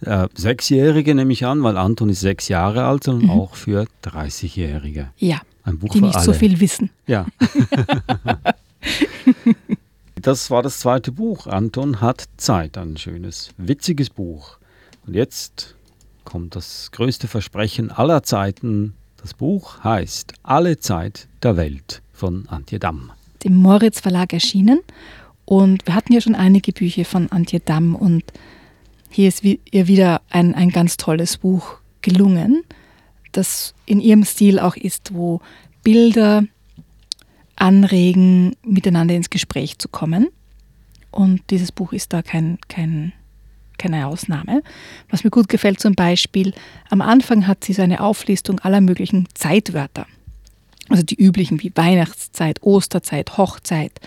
äh, 0.01 0.27
Sechsjährige, 0.35 1.15
nehme 1.15 1.33
ich 1.33 1.45
an, 1.45 1.63
weil 1.63 1.77
Anton 1.77 2.09
ist 2.09 2.21
sechs 2.21 2.49
Jahre 2.49 2.85
alt, 2.85 3.05
sondern 3.05 3.27
mhm. 3.27 3.31
auch 3.31 3.55
für 3.55 3.87
30-Jährige. 4.03 5.11
Ja. 5.19 5.43
Ein 5.65 5.79
Buch 5.79 5.93
die 5.93 6.01
nicht 6.01 6.17
alle. 6.17 6.25
so 6.25 6.33
viel 6.33 6.59
wissen. 6.59 6.91
Ja. 7.07 7.27
das 10.17 10.51
war 10.51 10.63
das 10.63 10.81
zweite 10.81 11.13
Buch. 11.13 11.47
Anton 11.47 12.01
hat 12.01 12.25
Zeit. 12.39 12.79
Ein 12.79 12.97
schönes, 12.97 13.51
witziges 13.59 14.11
Buch. 14.11 14.59
Und 15.07 15.15
jetzt 15.15 15.77
kommt 16.25 16.57
das 16.57 16.91
größte 16.93 17.29
Versprechen 17.29 17.91
aller 17.91 18.23
Zeiten. 18.23 18.95
Das 19.19 19.35
Buch 19.35 19.85
heißt 19.85 20.33
Alle 20.43 20.79
Zeit 20.79 21.29
der 21.43 21.57
Welt 21.57 22.02
von 22.23 22.49
Antje 22.49 22.79
Damm. 22.79 23.11
Dem 23.45 23.57
Moritz 23.57 24.01
Verlag 24.01 24.33
erschienen. 24.33 24.81
Und 25.45 25.87
wir 25.87 25.95
hatten 25.95 26.13
ja 26.13 26.21
schon 26.21 26.35
einige 26.35 26.73
Bücher 26.73 27.05
von 27.05 27.31
Antje 27.31 27.61
Damm 27.61 27.95
und 27.95 28.25
hier 29.11 29.29
ist 29.29 29.45
ihr 29.45 29.87
wieder 29.89 30.23
ein, 30.31 30.55
ein 30.55 30.71
ganz 30.71 30.97
tolles 30.97 31.37
Buch 31.37 31.79
gelungen 32.01 32.65
das 33.33 33.75
in 33.87 34.01
ihrem 34.01 34.25
Stil 34.25 34.59
auch 34.59 34.77
ist, 34.77 35.15
wo 35.15 35.41
Bilder 35.83 36.45
anregen, 37.57 38.55
miteinander 38.65 39.15
ins 39.15 39.31
Gespräch 39.31 39.79
zu 39.79 39.89
kommen. 39.89 40.29
Und 41.11 41.43
dieses 41.51 41.73
Buch 41.73 41.93
ist 41.93 42.13
da 42.13 42.23
kein, 42.23 42.59
kein, 42.69 43.13
keine 43.79 44.07
Ausnahme. 44.07 44.63
Was 45.11 45.25
mir 45.25 45.31
gut 45.31 45.49
gefällt 45.49 45.81
zum 45.81 45.95
Beispiel, 45.95 46.55
am 46.89 47.01
Anfang 47.01 47.47
hat 47.47 47.65
sie 47.65 47.73
so 47.73 47.83
eine 47.83 48.01
Auflistung 48.01 48.61
aller 48.61 48.81
möglichen 48.81 49.29
Zeitwörter. 49.35 50.07
Also 50.89 51.03
die 51.03 51.15
üblichen 51.15 51.63
wie 51.63 51.73
Weihnachtszeit, 51.75 52.63
Osterzeit, 52.63 53.39
Hochzeit, 53.39 54.01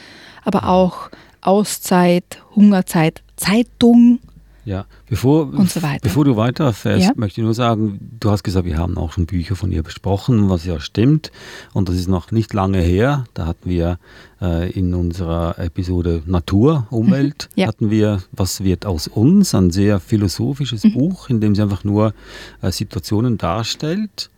aber 0.44 0.68
auch 0.68 1.10
Auszeit, 1.42 2.42
Hungerzeit, 2.56 3.22
Zeitung, 3.38 4.20
ja, 4.66 4.88
bevor, 5.08 5.54
und 5.54 5.70
so 5.70 5.84
weiter. 5.84 6.00
bevor 6.02 6.26
du 6.26 6.36
weiterfährst, 6.38 7.06
ja? 7.06 7.12
möchte 7.16 7.40
ich 7.40 7.46
nur 7.46 7.54
sagen, 7.54 8.00
du 8.20 8.32
hast 8.32 8.44
gesagt, 8.44 8.66
wir 8.66 8.80
haben 8.80 8.98
auch 8.98 9.12
schon 9.12 9.28
Bücher 9.28 9.56
von 9.56 9.72
ihr 9.72 9.84
besprochen, 9.84 10.50
was 10.50 10.66
ja 10.66 10.80
stimmt. 10.80 11.32
Und 11.74 11.88
das 11.88 11.96
ist 11.96 12.08
noch 12.08 12.32
nicht 12.32 12.52
lange 12.52 12.80
her. 12.80 13.26
Da 13.36 13.46
hatten 13.46 13.70
wir 13.70 14.00
äh, 14.42 14.72
in 14.72 14.96
unserer 14.96 15.60
Episode 15.60 16.24
Natur, 16.26 16.88
Umwelt, 16.90 17.50
mhm. 17.56 17.62
ja. 17.62 17.68
hatten 17.68 17.92
wir 17.92 18.24
Was 18.32 18.64
wird 18.64 18.88
aus 18.88 19.08
uns? 19.08 19.54
Ein 19.54 19.70
sehr 19.70 20.00
philosophisches 20.00 20.84
mhm. 20.84 20.94
Buch, 20.94 21.30
in 21.30 21.42
dem 21.42 21.54
sie 21.54 21.62
einfach 21.62 21.84
nur 21.84 22.16
äh, 22.64 22.72
Situationen 22.72 23.38
darstellt 23.38 24.32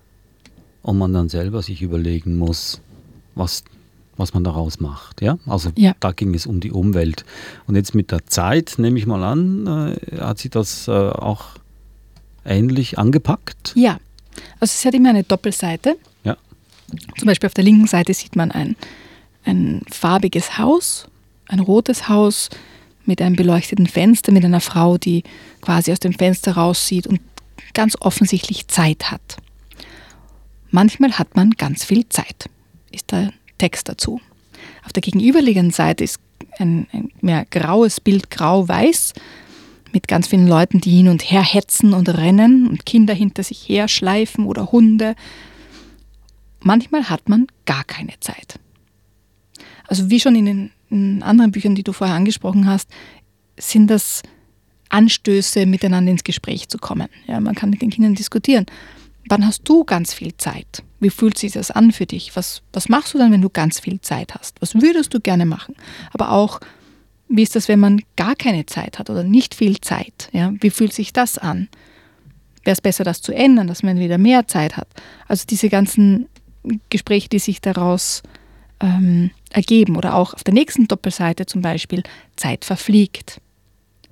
und 0.88 0.98
man 0.98 1.14
dann 1.14 1.28
selber 1.28 1.62
sich 1.62 1.82
überlegen 1.82 2.38
muss, 2.38 2.82
was 3.36 3.64
was 4.20 4.34
man 4.34 4.44
daraus 4.44 4.80
macht. 4.80 5.22
Ja? 5.22 5.38
Also 5.46 5.70
ja. 5.76 5.94
da 6.00 6.12
ging 6.12 6.34
es 6.34 6.48
um 6.48 6.60
die 6.60 6.72
Umwelt. 6.72 7.24
Und 7.68 7.76
jetzt 7.76 7.94
mit 7.94 8.10
der 8.10 8.26
Zeit, 8.26 8.76
nehme 8.80 8.98
ich 8.98 9.06
mal 9.06 9.24
an, 9.24 9.68
äh, 9.68 10.18
hat 10.20 10.40
sie 10.40 10.50
das 10.50 10.88
äh, 10.88 10.92
auch 10.92 11.50
ähnlich 12.44 12.98
angepackt? 12.98 13.74
Ja, 13.76 14.00
also 14.60 14.74
es 14.74 14.84
hat 14.86 14.96
immer 14.96 15.10
eine 15.10 15.24
Doppelseite. 15.24 15.98
Ja. 16.24 16.36
Zum 17.16 17.28
Beispiel 17.28 17.46
auf 17.46 17.54
der 17.54 17.64
linken 17.64 17.86
Seite 17.86 18.12
sieht 18.16 18.36
man 18.36 18.50
ein, 18.50 18.76
ein 19.46 19.84
farbiges 19.92 20.58
Haus, 20.58 21.08
ein 21.48 21.60
rotes 21.60 22.10
Haus 22.10 22.50
mit 23.06 23.22
einem 23.22 23.36
beleuchteten 23.36 23.86
Fenster, 23.86 24.32
mit 24.32 24.44
einer 24.44 24.62
Frau, 24.62 24.98
die 24.98 25.22
quasi 25.62 25.92
aus 25.92 26.00
dem 26.00 26.14
Fenster 26.14 26.54
raussieht 26.54 27.06
und 27.06 27.20
ganz 27.76 27.96
offensichtlich 28.00 28.68
Zeit 28.68 29.12
hat. 29.12 29.38
Manchmal 30.70 31.14
hat 31.14 31.36
man 31.36 31.52
ganz 31.52 31.84
viel 31.84 32.08
Zeit. 32.10 32.50
Ist 32.92 33.12
da 33.12 33.30
Text 33.58 33.90
dazu. 33.90 34.22
Auf 34.86 34.94
der 34.94 35.02
gegenüberliegenden 35.02 35.72
Seite 35.72 36.04
ist 36.04 36.20
ein, 36.60 36.88
ein 36.92 37.12
mehr 37.22 37.46
graues 37.46 38.00
Bild, 38.00 38.30
grau-weiß, 38.30 39.14
mit 39.94 40.08
ganz 40.08 40.28
vielen 40.28 40.48
Leuten, 40.48 40.82
die 40.82 40.92
hin 40.92 41.08
und 41.08 41.24
her 41.24 41.42
hetzen 41.42 41.94
und 41.94 42.10
rennen 42.10 42.68
und 42.68 42.86
Kinder 42.86 43.14
hinter 43.14 43.44
sich 43.44 43.68
her 43.70 43.88
schleifen 43.88 44.46
oder 44.46 44.72
Hunde. 44.72 45.16
Manchmal 46.62 47.10
hat 47.10 47.30
man 47.30 47.48
gar 47.66 47.84
keine 47.84 48.20
Zeit. 48.20 48.60
Also 49.88 50.10
wie 50.10 50.20
schon 50.20 50.36
in 50.36 50.46
den 50.46 50.72
in 50.90 51.24
anderen 51.24 51.52
Büchern, 51.52 51.76
die 51.76 51.84
du 51.84 51.94
vorher 51.94 52.16
angesprochen 52.16 52.66
hast, 52.66 52.90
sind 53.58 53.88
das 53.88 54.24
Anstöße, 54.90 55.66
miteinander 55.66 56.12
ins 56.12 56.24
Gespräch 56.24 56.70
zu 56.70 56.78
kommen. 56.78 57.10
Ja, 57.28 57.40
man 57.40 57.56
kann 57.56 57.70
mit 57.70 57.82
den 57.82 57.90
Kindern 57.90 58.16
diskutieren. 58.16 58.66
Wann 59.30 59.46
hast 59.46 59.68
du 59.68 59.84
ganz 59.84 60.14
viel 60.14 60.36
Zeit? 60.38 60.84
Wie 61.00 61.10
fühlt 61.10 61.38
sich 61.38 61.54
das 61.54 61.72
an 61.72 61.92
für 61.92 62.06
dich? 62.06 62.36
Was, 62.36 62.62
was 62.74 62.90
machst 62.90 63.14
du 63.14 63.18
dann, 63.18 63.32
wenn 63.32 63.42
du 63.42 63.50
ganz 63.50 63.80
viel 63.80 64.00
Zeit 64.02 64.34
hast? 64.36 64.62
Was 64.62 64.76
würdest 64.76 65.14
du 65.14 65.20
gerne 65.20 65.46
machen? 65.46 65.76
Aber 66.14 66.32
auch, 66.32 66.60
wie 67.28 67.44
ist 67.44 67.56
das, 67.56 67.68
wenn 67.68 67.80
man 67.80 68.02
gar 68.16 68.36
keine 68.36 68.66
Zeit 68.66 69.00
hat 69.00 69.10
oder 69.10 69.24
nicht 69.24 69.54
viel 69.54 69.80
Zeit? 69.82 70.30
Ja? 70.32 70.54
Wie 70.60 70.70
fühlt 70.70 70.94
sich 70.94 71.14
das 71.14 71.38
an? 71.38 71.68
Wäre 72.64 72.74
es 72.74 72.82
besser, 72.82 73.04
das 73.04 73.22
zu 73.22 73.34
ändern, 73.34 73.68
dass 73.68 73.84
man 73.84 74.00
wieder 74.00 74.18
mehr 74.18 74.48
Zeit 74.48 74.78
hat? 74.78 74.88
Also 75.28 75.46
diese 75.48 75.70
ganzen 75.70 76.28
Gespräche, 76.90 77.30
die 77.30 77.40
sich 77.40 77.62
daraus 77.62 78.24
ähm, 78.80 79.32
ergeben. 79.52 79.98
Oder 79.98 80.16
auch 80.16 80.34
auf 80.34 80.44
der 80.44 80.54
nächsten 80.54 80.88
Doppelseite 80.88 81.46
zum 81.46 81.62
Beispiel, 81.62 82.04
Zeit 82.36 82.66
verfliegt. 82.66 83.42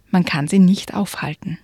Man 0.10 0.26
kann 0.26 0.48
sie 0.48 0.60
nicht 0.60 0.94
aufhalten 0.94 1.58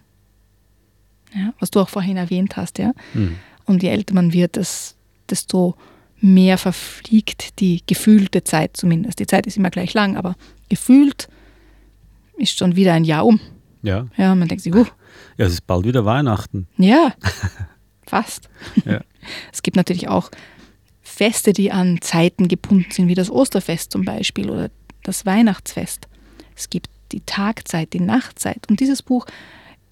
ja, 1.34 1.54
was 1.60 1.72
du 1.72 1.80
auch 1.80 1.90
vorhin 1.90 2.18
erwähnt 2.18 2.58
hast. 2.58 2.78
Ja? 2.78 2.92
Mhm. 3.14 3.38
Und 3.66 3.84
je 3.84 3.90
älter 3.90 4.14
man 4.14 4.34
wird, 4.34 4.60
desto 5.30 5.76
mehr 6.20 6.58
verfliegt 6.58 7.60
die 7.60 7.82
gefühlte 7.86 8.44
Zeit 8.44 8.78
zumindest. 8.78 9.20
Die 9.20 9.28
Zeit 9.28 9.48
ist 9.48 9.58
immer 9.58 9.72
gleich 9.72 9.94
lang, 9.94 10.18
aber 10.18 10.36
gefühlt 10.70 11.28
ist 12.38 12.58
schon 12.58 12.76
wieder 12.76 12.94
ein 12.94 13.04
Jahr 13.04 13.26
um. 13.26 13.40
Ja. 13.82 14.08
Ja, 14.18 14.36
man 14.36 14.48
denkt 14.48 14.64
sich, 14.64 14.74
uh. 14.74 14.86
Ja, 15.38 15.46
es 15.46 15.54
ist 15.54 15.68
bald 15.68 15.86
wieder 15.86 16.06
Weihnachten. 16.06 16.68
Ja, 16.78 17.14
fast. 18.06 18.50
Ja. 18.86 19.02
Es 19.54 19.62
gibt 19.62 19.78
natürlich 19.78 20.08
auch 20.08 20.32
Feste, 21.04 21.54
die 21.54 21.72
an 21.72 22.02
Zeiten 22.02 22.48
gebunden 22.48 22.90
sind, 22.90 23.08
wie 23.08 23.14
das 23.14 23.30
Osterfest 23.30 23.92
zum 23.92 24.04
Beispiel 24.04 24.50
oder 24.50 24.72
das 25.04 25.28
Weihnachtsfest. 25.28 26.08
Es 26.56 26.72
gibt 26.72 26.90
die 27.12 27.22
Tagzeit, 27.22 27.94
die 27.94 28.00
Nachtzeit. 28.00 28.68
Und 28.68 28.80
dieses 28.80 29.04
Buch 29.04 29.28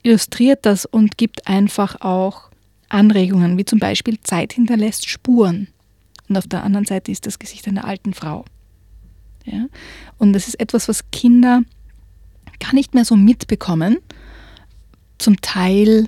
illustriert 0.04 0.66
das 0.66 0.86
und 0.86 1.18
gibt 1.18 1.48
einfach 1.48 2.02
auch 2.02 2.50
Anregungen, 2.90 3.58
wie 3.58 3.66
zum 3.66 3.80
Beispiel 3.80 4.20
Zeit 4.22 4.54
hinterlässt 4.54 5.08
Spuren. 5.08 5.68
Und 6.28 6.38
auf 6.38 6.48
der 6.48 6.64
anderen 6.64 6.86
Seite 6.86 7.12
ist 7.12 7.26
das 7.26 7.40
Gesicht 7.40 7.68
einer 7.68 7.86
alten 7.86 8.14
Frau. 8.14 8.46
Ja? 9.46 9.68
Und 10.18 10.34
das 10.34 10.48
ist 10.48 10.60
etwas, 10.60 10.88
was 10.88 11.10
Kinder 11.12 11.62
gar 12.60 12.74
nicht 12.74 12.94
mehr 12.94 13.06
so 13.06 13.16
mitbekommen. 13.16 13.98
Zum 15.18 15.42
Teil, 15.42 16.08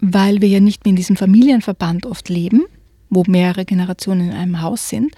weil 0.00 0.40
wir 0.40 0.48
ja 0.48 0.60
nicht 0.60 0.84
mehr 0.84 0.90
in 0.90 0.96
diesem 0.96 1.16
Familienverband 1.16 2.06
oft 2.06 2.28
leben, 2.28 2.64
wo 3.08 3.24
mehrere 3.26 3.64
Generationen 3.64 4.30
in 4.30 4.36
einem 4.36 4.60
Haus 4.62 4.88
sind, 4.88 5.14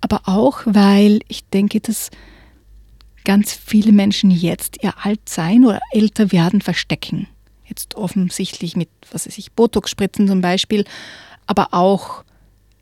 aber 0.00 0.22
auch, 0.26 0.60
weil 0.66 1.20
ich 1.28 1.48
denke, 1.48 1.80
dass 1.80 2.10
ganz 3.24 3.52
viele 3.52 3.92
Menschen 3.92 4.30
jetzt 4.30 4.82
ihr 4.82 4.94
Altsein 5.04 5.64
oder 5.64 5.80
älter 5.92 6.32
werden 6.32 6.60
verstecken. 6.60 7.26
Jetzt 7.70 7.94
offensichtlich 7.94 8.76
mit, 8.76 8.90
was 9.10 9.26
weiß 9.26 9.38
ich, 9.38 9.52
Botox-Spritzen 9.52 10.28
zum 10.28 10.42
Beispiel, 10.42 10.84
aber 11.46 11.72
auch 11.72 12.24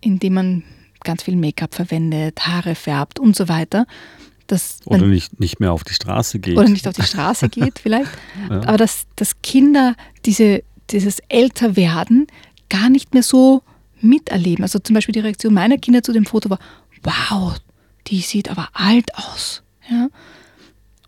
indem 0.00 0.34
man 0.34 0.64
ganz 1.04 1.22
viel 1.22 1.36
Make-up 1.36 1.74
verwendet, 1.74 2.46
Haare 2.46 2.74
färbt 2.74 3.18
und 3.18 3.36
so 3.36 3.48
weiter. 3.48 3.86
Dass 4.46 4.80
oder 4.86 5.06
nicht, 5.06 5.38
nicht 5.38 5.60
mehr 5.60 5.72
auf 5.72 5.84
die 5.84 5.92
Straße 5.92 6.38
geht. 6.38 6.56
Oder 6.56 6.68
nicht 6.68 6.88
auf 6.88 6.94
die 6.94 7.02
Straße 7.02 7.48
geht 7.50 7.78
vielleicht. 7.82 8.10
Ja. 8.48 8.62
Aber 8.62 8.78
dass, 8.78 9.06
dass 9.16 9.40
Kinder 9.42 9.94
diese, 10.24 10.64
dieses 10.90 11.18
Älterwerden 11.28 12.26
gar 12.70 12.88
nicht 12.88 13.12
mehr 13.12 13.22
so 13.22 13.62
miterleben. 14.00 14.64
Also 14.64 14.78
zum 14.78 14.94
Beispiel 14.94 15.12
die 15.12 15.20
Reaktion 15.20 15.52
meiner 15.52 15.76
Kinder 15.76 16.02
zu 16.02 16.12
dem 16.12 16.24
Foto 16.24 16.50
war, 16.50 16.58
wow, 17.02 17.56
die 18.06 18.20
sieht 18.20 18.50
aber 18.50 18.68
alt 18.72 19.14
aus. 19.16 19.62
Ja? 19.90 20.08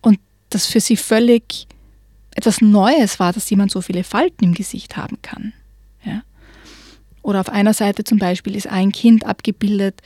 Und 0.02 0.18
das 0.50 0.66
für 0.66 0.80
sie 0.80 0.96
völlig 0.96 1.66
etwas 2.34 2.60
Neues 2.60 3.18
war, 3.18 3.32
dass 3.32 3.50
jemand 3.50 3.70
so 3.70 3.80
viele 3.80 4.04
Falten 4.04 4.44
im 4.44 4.54
Gesicht 4.54 4.96
haben 4.96 5.18
kann. 5.22 5.52
Ja? 6.04 6.22
Oder 7.22 7.40
auf 7.40 7.48
einer 7.48 7.74
Seite 7.74 8.04
zum 8.04 8.18
Beispiel 8.18 8.54
ist 8.54 8.66
ein 8.66 8.92
Kind 8.92 9.26
abgebildet 9.26 10.00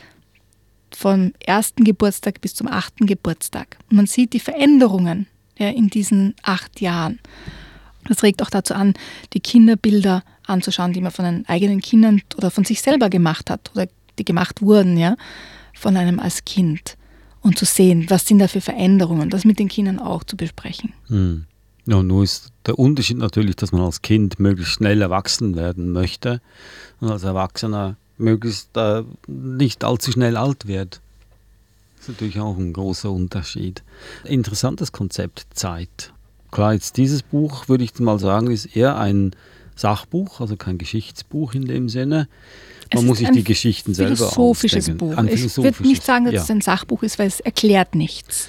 vom 0.91 1.33
ersten 1.41 1.85
Geburtstag 1.85 2.41
bis 2.41 2.55
zum 2.55 2.69
achten 2.69 3.07
Geburtstag. 3.07 3.79
Und 3.91 3.97
man 3.97 4.07
sieht 4.07 4.33
die 4.33 4.41
Veränderungen 4.41 5.27
ja, 5.59 5.69
in 5.69 5.89
diesen 5.89 6.35
acht 6.43 6.81
Jahren. 6.81 7.21
Das 8.09 8.23
regt 8.23 8.43
auch 8.43 8.51
dazu 8.51 8.75
an, 8.75 8.95
die 9.33 9.41
Kinderbilder 9.41 10.23
anzuschauen, 10.47 10.93
die 10.93 11.01
man 11.01 11.13
von 11.13 11.25
den 11.25 11.49
eigenen 11.49 11.81
Kindern 11.81 12.21
oder 12.37 12.51
von 12.51 12.65
sich 12.65 12.83
selber 12.83 13.09
gemacht 13.09 13.51
hat 13.51 13.71
oder 13.75 13.89
die 14.19 14.25
gemacht 14.25 14.63
wurden, 14.63 14.97
ja, 14.97 15.17
von 15.75 15.97
einem 15.97 16.21
als 16.21 16.45
Kind. 16.45 16.97
Und 17.41 17.59
zu 17.59 17.65
sehen, 17.65 18.07
was 18.09 18.27
sind 18.27 18.39
da 18.39 18.49
für 18.49 18.61
Veränderungen, 18.61 19.31
das 19.31 19.45
mit 19.45 19.59
den 19.59 19.69
Kindern 19.69 19.99
auch 19.99 20.25
zu 20.25 20.37
besprechen. 20.37 20.93
Hm. 21.09 21.47
Ja, 21.87 22.03
nur 22.03 22.25
ist 22.25 22.51
der 22.67 22.79
Unterschied 22.79 23.19
natürlich, 23.19 23.57
dass 23.57 23.73
man 23.73 23.83
als 23.83 24.03
Kind 24.03 24.41
möglichst 24.41 24.75
schnell 24.75 25.03
erwachsen 25.03 25.55
werden 25.55 25.93
möchte 25.93 26.41
und 27.01 27.11
als 27.11 27.25
Erwachsener 27.25 27.97
möglichst 28.17 28.77
äh, 28.77 29.03
nicht 29.27 29.85
allzu 29.85 30.13
schnell 30.13 30.37
alt 30.37 30.67
wird. 30.67 31.01
Das 31.97 32.09
ist 32.09 32.09
natürlich 32.09 32.41
auch 32.41 32.57
ein 32.57 32.73
großer 32.73 33.11
Unterschied. 33.11 33.83
Interessantes 34.25 34.93
Konzept 34.93 35.47
Zeit. 35.53 36.13
Klar, 36.51 36.75
jetzt 36.75 36.97
dieses 36.97 37.23
Buch, 37.23 37.69
würde 37.69 37.85
ich 37.85 37.99
mal 37.99 38.19
sagen, 38.19 38.51
ist 38.51 38.77
eher 38.77 38.97
ein 38.97 39.33
Sachbuch, 39.75 40.41
also 40.41 40.57
kein 40.57 40.79
Geschichtsbuch 40.79 41.55
in 41.55 41.67
dem 41.67 41.89
Sinne. 41.89 42.29
Man 42.95 43.07
muss 43.07 43.19
sich 43.19 43.31
die 43.31 43.43
Geschichten 43.43 43.95
selber 43.95 44.17
philosophisches 44.17 44.91
Buch. 44.91 45.17
Ein 45.17 45.29
philosophisches 45.29 45.59
Ich 45.59 45.65
würde 45.65 45.89
nicht 45.89 46.05
sagen, 46.05 46.25
dass 46.27 46.35
ja. 46.35 46.43
es 46.43 46.51
ein 46.51 46.61
Sachbuch 46.61 47.03
ist, 47.03 47.19
weil 47.19 47.27
es 47.27 47.41
erklärt 47.41 47.95
nichts. 47.95 48.49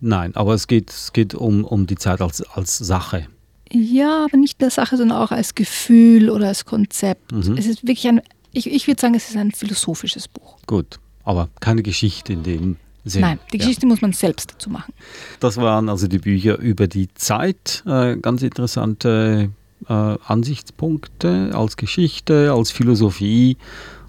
Nein, 0.00 0.34
aber 0.36 0.54
es 0.54 0.66
geht, 0.66 0.90
es 0.90 1.12
geht 1.12 1.34
um, 1.34 1.64
um 1.64 1.86
die 1.86 1.96
Zeit 1.96 2.20
als, 2.20 2.42
als 2.42 2.78
Sache. 2.78 3.26
Ja, 3.70 4.24
aber 4.24 4.36
nicht 4.36 4.60
der 4.60 4.70
Sache, 4.70 4.96
sondern 4.96 5.18
auch 5.18 5.30
als 5.30 5.54
Gefühl 5.54 6.30
oder 6.30 6.48
als 6.48 6.64
Konzept. 6.64 7.32
Mhm. 7.32 7.56
Es 7.58 7.66
ist 7.66 7.82
wirklich 7.82 8.08
ein, 8.08 8.22
ich, 8.52 8.70
ich 8.70 8.86
würde 8.86 9.00
sagen, 9.00 9.14
es 9.14 9.28
ist 9.28 9.36
ein 9.36 9.52
philosophisches 9.52 10.28
Buch. 10.28 10.56
Gut, 10.66 10.98
aber 11.24 11.48
keine 11.60 11.82
Geschichte 11.82 12.32
in 12.32 12.42
dem 12.42 12.76
Sinne. 13.04 13.26
Nein, 13.26 13.38
die 13.52 13.58
Geschichte 13.58 13.82
ja. 13.82 13.88
muss 13.88 14.00
man 14.00 14.12
selbst 14.12 14.52
dazu 14.52 14.70
machen. 14.70 14.94
Das 15.40 15.56
waren 15.56 15.88
also 15.88 16.06
die 16.08 16.18
Bücher 16.18 16.58
über 16.58 16.86
die 16.86 17.12
Zeit. 17.14 17.82
Äh, 17.86 18.16
ganz 18.16 18.42
interessante 18.42 19.50
äh, 19.88 19.92
Ansichtspunkte 19.92 21.50
als 21.54 21.76
Geschichte, 21.76 22.52
als 22.52 22.70
Philosophie 22.70 23.56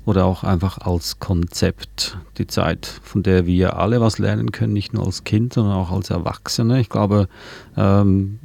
oder 0.10 0.26
auch 0.26 0.44
einfach 0.44 0.80
als 0.80 1.20
Konzept. 1.20 2.18
Die 2.40 2.48
Zeit, 2.48 2.88
von 3.04 3.22
der 3.22 3.46
wir 3.46 3.78
alle 3.78 4.02
was 4.02 4.18
lernen 4.18 4.52
können, 4.52 4.74
nicht 4.74 4.92
nur 4.92 5.06
als 5.06 5.24
Kind, 5.24 5.54
sondern 5.54 5.76
auch 5.76 5.92
als 5.92 6.10
Erwachsene. 6.10 6.82
Ich 6.82 6.90
glaube, 6.90 7.30
ähm, 7.78 8.40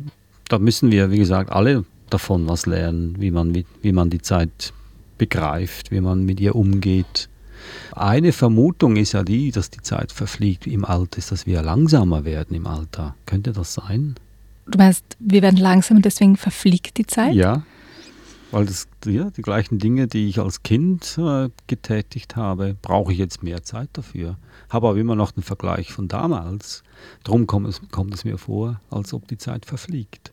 da 0.49 0.59
müssen 0.59 0.91
wir, 0.91 1.11
wie 1.11 1.19
gesagt, 1.19 1.51
alle 1.51 1.87
davon 2.11 2.47
was 2.49 2.67
lernen, 2.67 3.17
wie 3.19 3.31
man, 3.31 3.55
wie, 3.55 3.65
wie 3.81 3.93
man 3.93 4.11
die 4.11 4.21
Zeit 4.21 4.75
begreift, 5.17 5.91
wie 5.91 6.03
man 6.03 6.27
mit 6.27 6.39
ihr 6.39 6.55
umgeht. 6.55 7.31
Eine 7.93 8.33
Vermutung 8.33 8.97
ist 8.97 9.13
ja 9.13 9.23
die, 9.23 9.51
dass 9.51 9.71
die 9.71 9.81
Zeit 9.81 10.13
verfliegt 10.13 10.67
im 10.67 10.85
Alter, 10.85 11.17
ist, 11.17 11.33
dass 11.33 11.47
wir 11.47 11.63
langsamer 11.63 12.27
werden 12.27 12.55
im 12.55 12.67
Alter. 12.67 13.15
Könnte 13.25 13.53
das 13.53 13.73
sein? 13.73 14.17
Du 14.67 14.77
meinst, 14.77 15.05
wir 15.19 15.41
werden 15.41 15.59
langsamer, 15.59 16.01
deswegen 16.01 16.37
verfliegt 16.37 16.99
die 16.99 17.07
Zeit? 17.07 17.35
Ja, 17.35 17.63
weil 18.55 18.67
das, 18.67 18.87
ja, 19.05 19.31
die 19.31 19.43
gleichen 19.43 19.79
Dinge, 19.79 20.07
die 20.07 20.29
ich 20.29 20.39
als 20.39 20.63
Kind 20.63 21.19
äh, 21.19 21.49
getätigt 21.67 22.37
habe, 22.37 22.77
brauche 22.81 23.13
ich 23.13 23.19
jetzt 23.19 23.43
mehr 23.43 23.65
Zeit 23.65 23.89
dafür. 23.95 24.37
Habe 24.71 24.89
aber 24.89 24.99
immer 24.99 25.17
noch 25.17 25.33
den 25.33 25.43
Vergleich 25.43 25.93
von 25.93 26.07
damals. 26.07 26.85
Darum 27.25 27.49
kommt 27.49 27.67
es, 27.67 27.81
kommt 27.91 28.15
es 28.15 28.25
mir 28.25 28.39
vor, 28.39 28.81
als 28.91 29.13
ob 29.13 29.27
die 29.27 29.39
Zeit 29.39 29.67
verfliegt. 29.67 30.33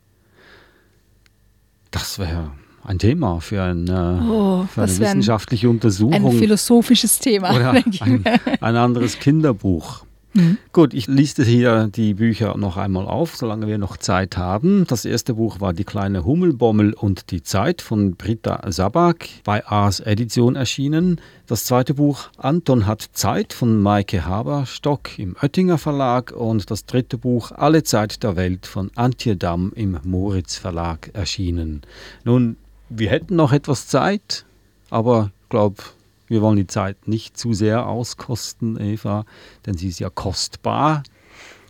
Das 1.89 2.19
wäre 2.19 2.51
ein 2.83 2.99
Thema 2.99 3.41
für, 3.41 3.63
ein, 3.63 3.87
äh, 3.87 3.91
oh, 3.91 4.65
für 4.65 4.83
eine 4.83 4.99
wissenschaftliche 4.99 5.67
ein, 5.67 5.71
Untersuchung. 5.71 6.13
Ein 6.13 6.37
philosophisches 6.37 7.17
Thema. 7.17 7.55
Oder 7.55 7.71
ein, 8.01 8.23
ein 8.61 8.75
anderes 8.75 9.17
Kinderbuch. 9.17 10.05
Mhm. 10.33 10.57
Gut, 10.71 10.93
ich 10.93 11.07
liste 11.07 11.43
hier 11.43 11.89
die 11.93 12.13
Bücher 12.13 12.55
noch 12.57 12.77
einmal 12.77 13.05
auf, 13.05 13.35
solange 13.35 13.67
wir 13.67 13.77
noch 13.77 13.97
Zeit 13.97 14.37
haben. 14.37 14.85
Das 14.87 15.03
erste 15.03 15.33
Buch 15.33 15.59
war 15.59 15.73
Die 15.73 15.83
kleine 15.83 16.23
Hummelbommel 16.23 16.93
und 16.93 17.31
die 17.31 17.43
Zeit 17.43 17.81
von 17.81 18.15
Britta 18.15 18.71
Sabak 18.71 19.27
bei 19.43 19.65
Ars 19.65 19.99
Edition 19.99 20.55
erschienen. 20.55 21.19
Das 21.47 21.65
zweite 21.65 21.95
Buch 21.95 22.29
Anton 22.37 22.87
hat 22.87 23.09
Zeit 23.11 23.51
von 23.51 23.81
Maike 23.81 24.25
Haberstock 24.25 25.19
im 25.19 25.35
Oettinger 25.41 25.77
Verlag 25.77 26.31
und 26.31 26.71
das 26.71 26.85
dritte 26.85 27.17
Buch 27.17 27.51
Alle 27.51 27.83
Zeit 27.83 28.23
der 28.23 28.37
Welt 28.37 28.67
von 28.67 28.89
Antje 28.95 29.35
Damm 29.35 29.73
im 29.75 29.99
Moritz 30.03 30.55
Verlag 30.55 31.11
erschienen. 31.13 31.81
Nun, 32.23 32.55
wir 32.87 33.09
hätten 33.09 33.35
noch 33.35 33.51
etwas 33.51 33.87
Zeit, 33.87 34.45
aber 34.89 35.31
ich 35.43 35.49
glaube, 35.49 35.83
wir 36.31 36.41
wollen 36.41 36.55
die 36.55 36.67
Zeit 36.67 37.09
nicht 37.09 37.37
zu 37.37 37.53
sehr 37.53 37.87
auskosten, 37.87 38.79
Eva, 38.79 39.25
denn 39.65 39.75
sie 39.75 39.89
ist 39.89 39.99
ja 39.99 40.09
kostbar. 40.09 41.03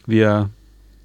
Wir 0.05 0.51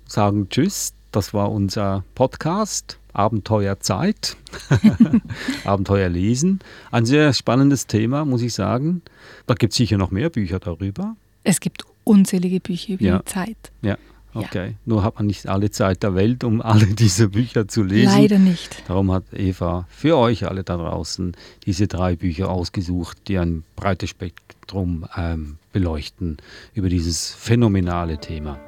sagen 0.07 0.51
Tschüss. 0.51 0.93
Das 1.11 1.33
war 1.33 1.51
unser 1.51 2.05
Podcast. 2.15 2.99
Abenteuerzeit, 3.15 4.37
Abenteuer 5.65 6.11
lesen. 6.11 6.59
Ein 6.91 7.07
sehr 7.07 7.33
spannendes 7.33 7.87
Thema, 7.87 8.27
muss 8.27 8.43
ich 8.43 8.53
sagen. 8.53 9.01
Da 9.47 9.55
gibt 9.55 9.73
es 9.73 9.79
sicher 9.79 9.97
noch 9.97 10.11
mehr 10.11 10.29
Bücher 10.29 10.59
darüber. 10.59 11.17
Es 11.43 11.61
gibt 11.61 11.85
unzählige 12.05 12.61
Bücher 12.61 12.93
über 12.93 13.05
ja. 13.05 13.19
die 13.21 13.25
Zeit. 13.25 13.73
Ja. 13.81 13.97
Okay, 14.37 14.67
ja. 14.69 14.75
nur 14.85 15.03
hat 15.03 15.17
man 15.17 15.27
nicht 15.27 15.49
alle 15.49 15.71
Zeit 15.71 16.03
der 16.03 16.15
Welt, 16.15 16.45
um 16.45 16.61
alle 16.61 16.87
diese 16.95 17.29
Bücher 17.29 17.69
zu 17.69 17.83
lesen. 17.83 18.13
Leider 18.13 18.39
nicht. 18.39 18.83
Darum 18.89 19.11
hat 19.13 19.25
Eva 19.33 19.87
für 19.89 20.17
euch 20.17 20.47
alle 20.47 20.63
da 20.65 20.77
draußen 20.77 21.33
diese 21.65 21.87
drei 21.87 22.17
Bücher 22.17 22.51
ausgesucht, 22.51 23.19
die 23.29 23.39
ein 23.39 23.65
breites 23.77 24.11
Spektrum 24.11 25.07
ähm, 25.17 25.59
beleuchten 25.73 26.37
über 26.75 26.89
dieses 26.89 27.33
phänomenale 27.33 28.19
Thema. 28.19 28.59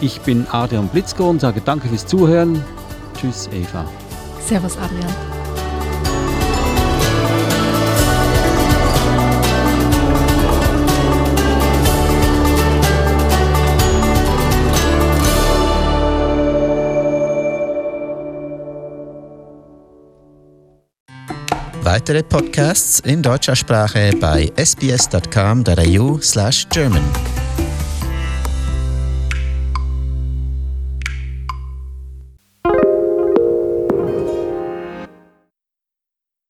Ich 0.00 0.20
bin 0.20 0.46
Adrian 0.50 0.88
Blitzko 0.88 1.28
und 1.28 1.40
sage 1.40 1.60
danke 1.64 1.88
fürs 1.88 2.06
Zuhören. 2.06 2.62
Tschüss, 3.18 3.48
Eva. 3.52 3.84
Servus, 4.46 4.76
Adrian. 4.76 5.12
Weitere 21.82 22.22
Podcasts 22.22 23.00
in 23.00 23.22
deutscher 23.22 23.56
Sprache 23.56 24.12
bei 24.20 24.52
sbs.com.au/german. 24.54 27.27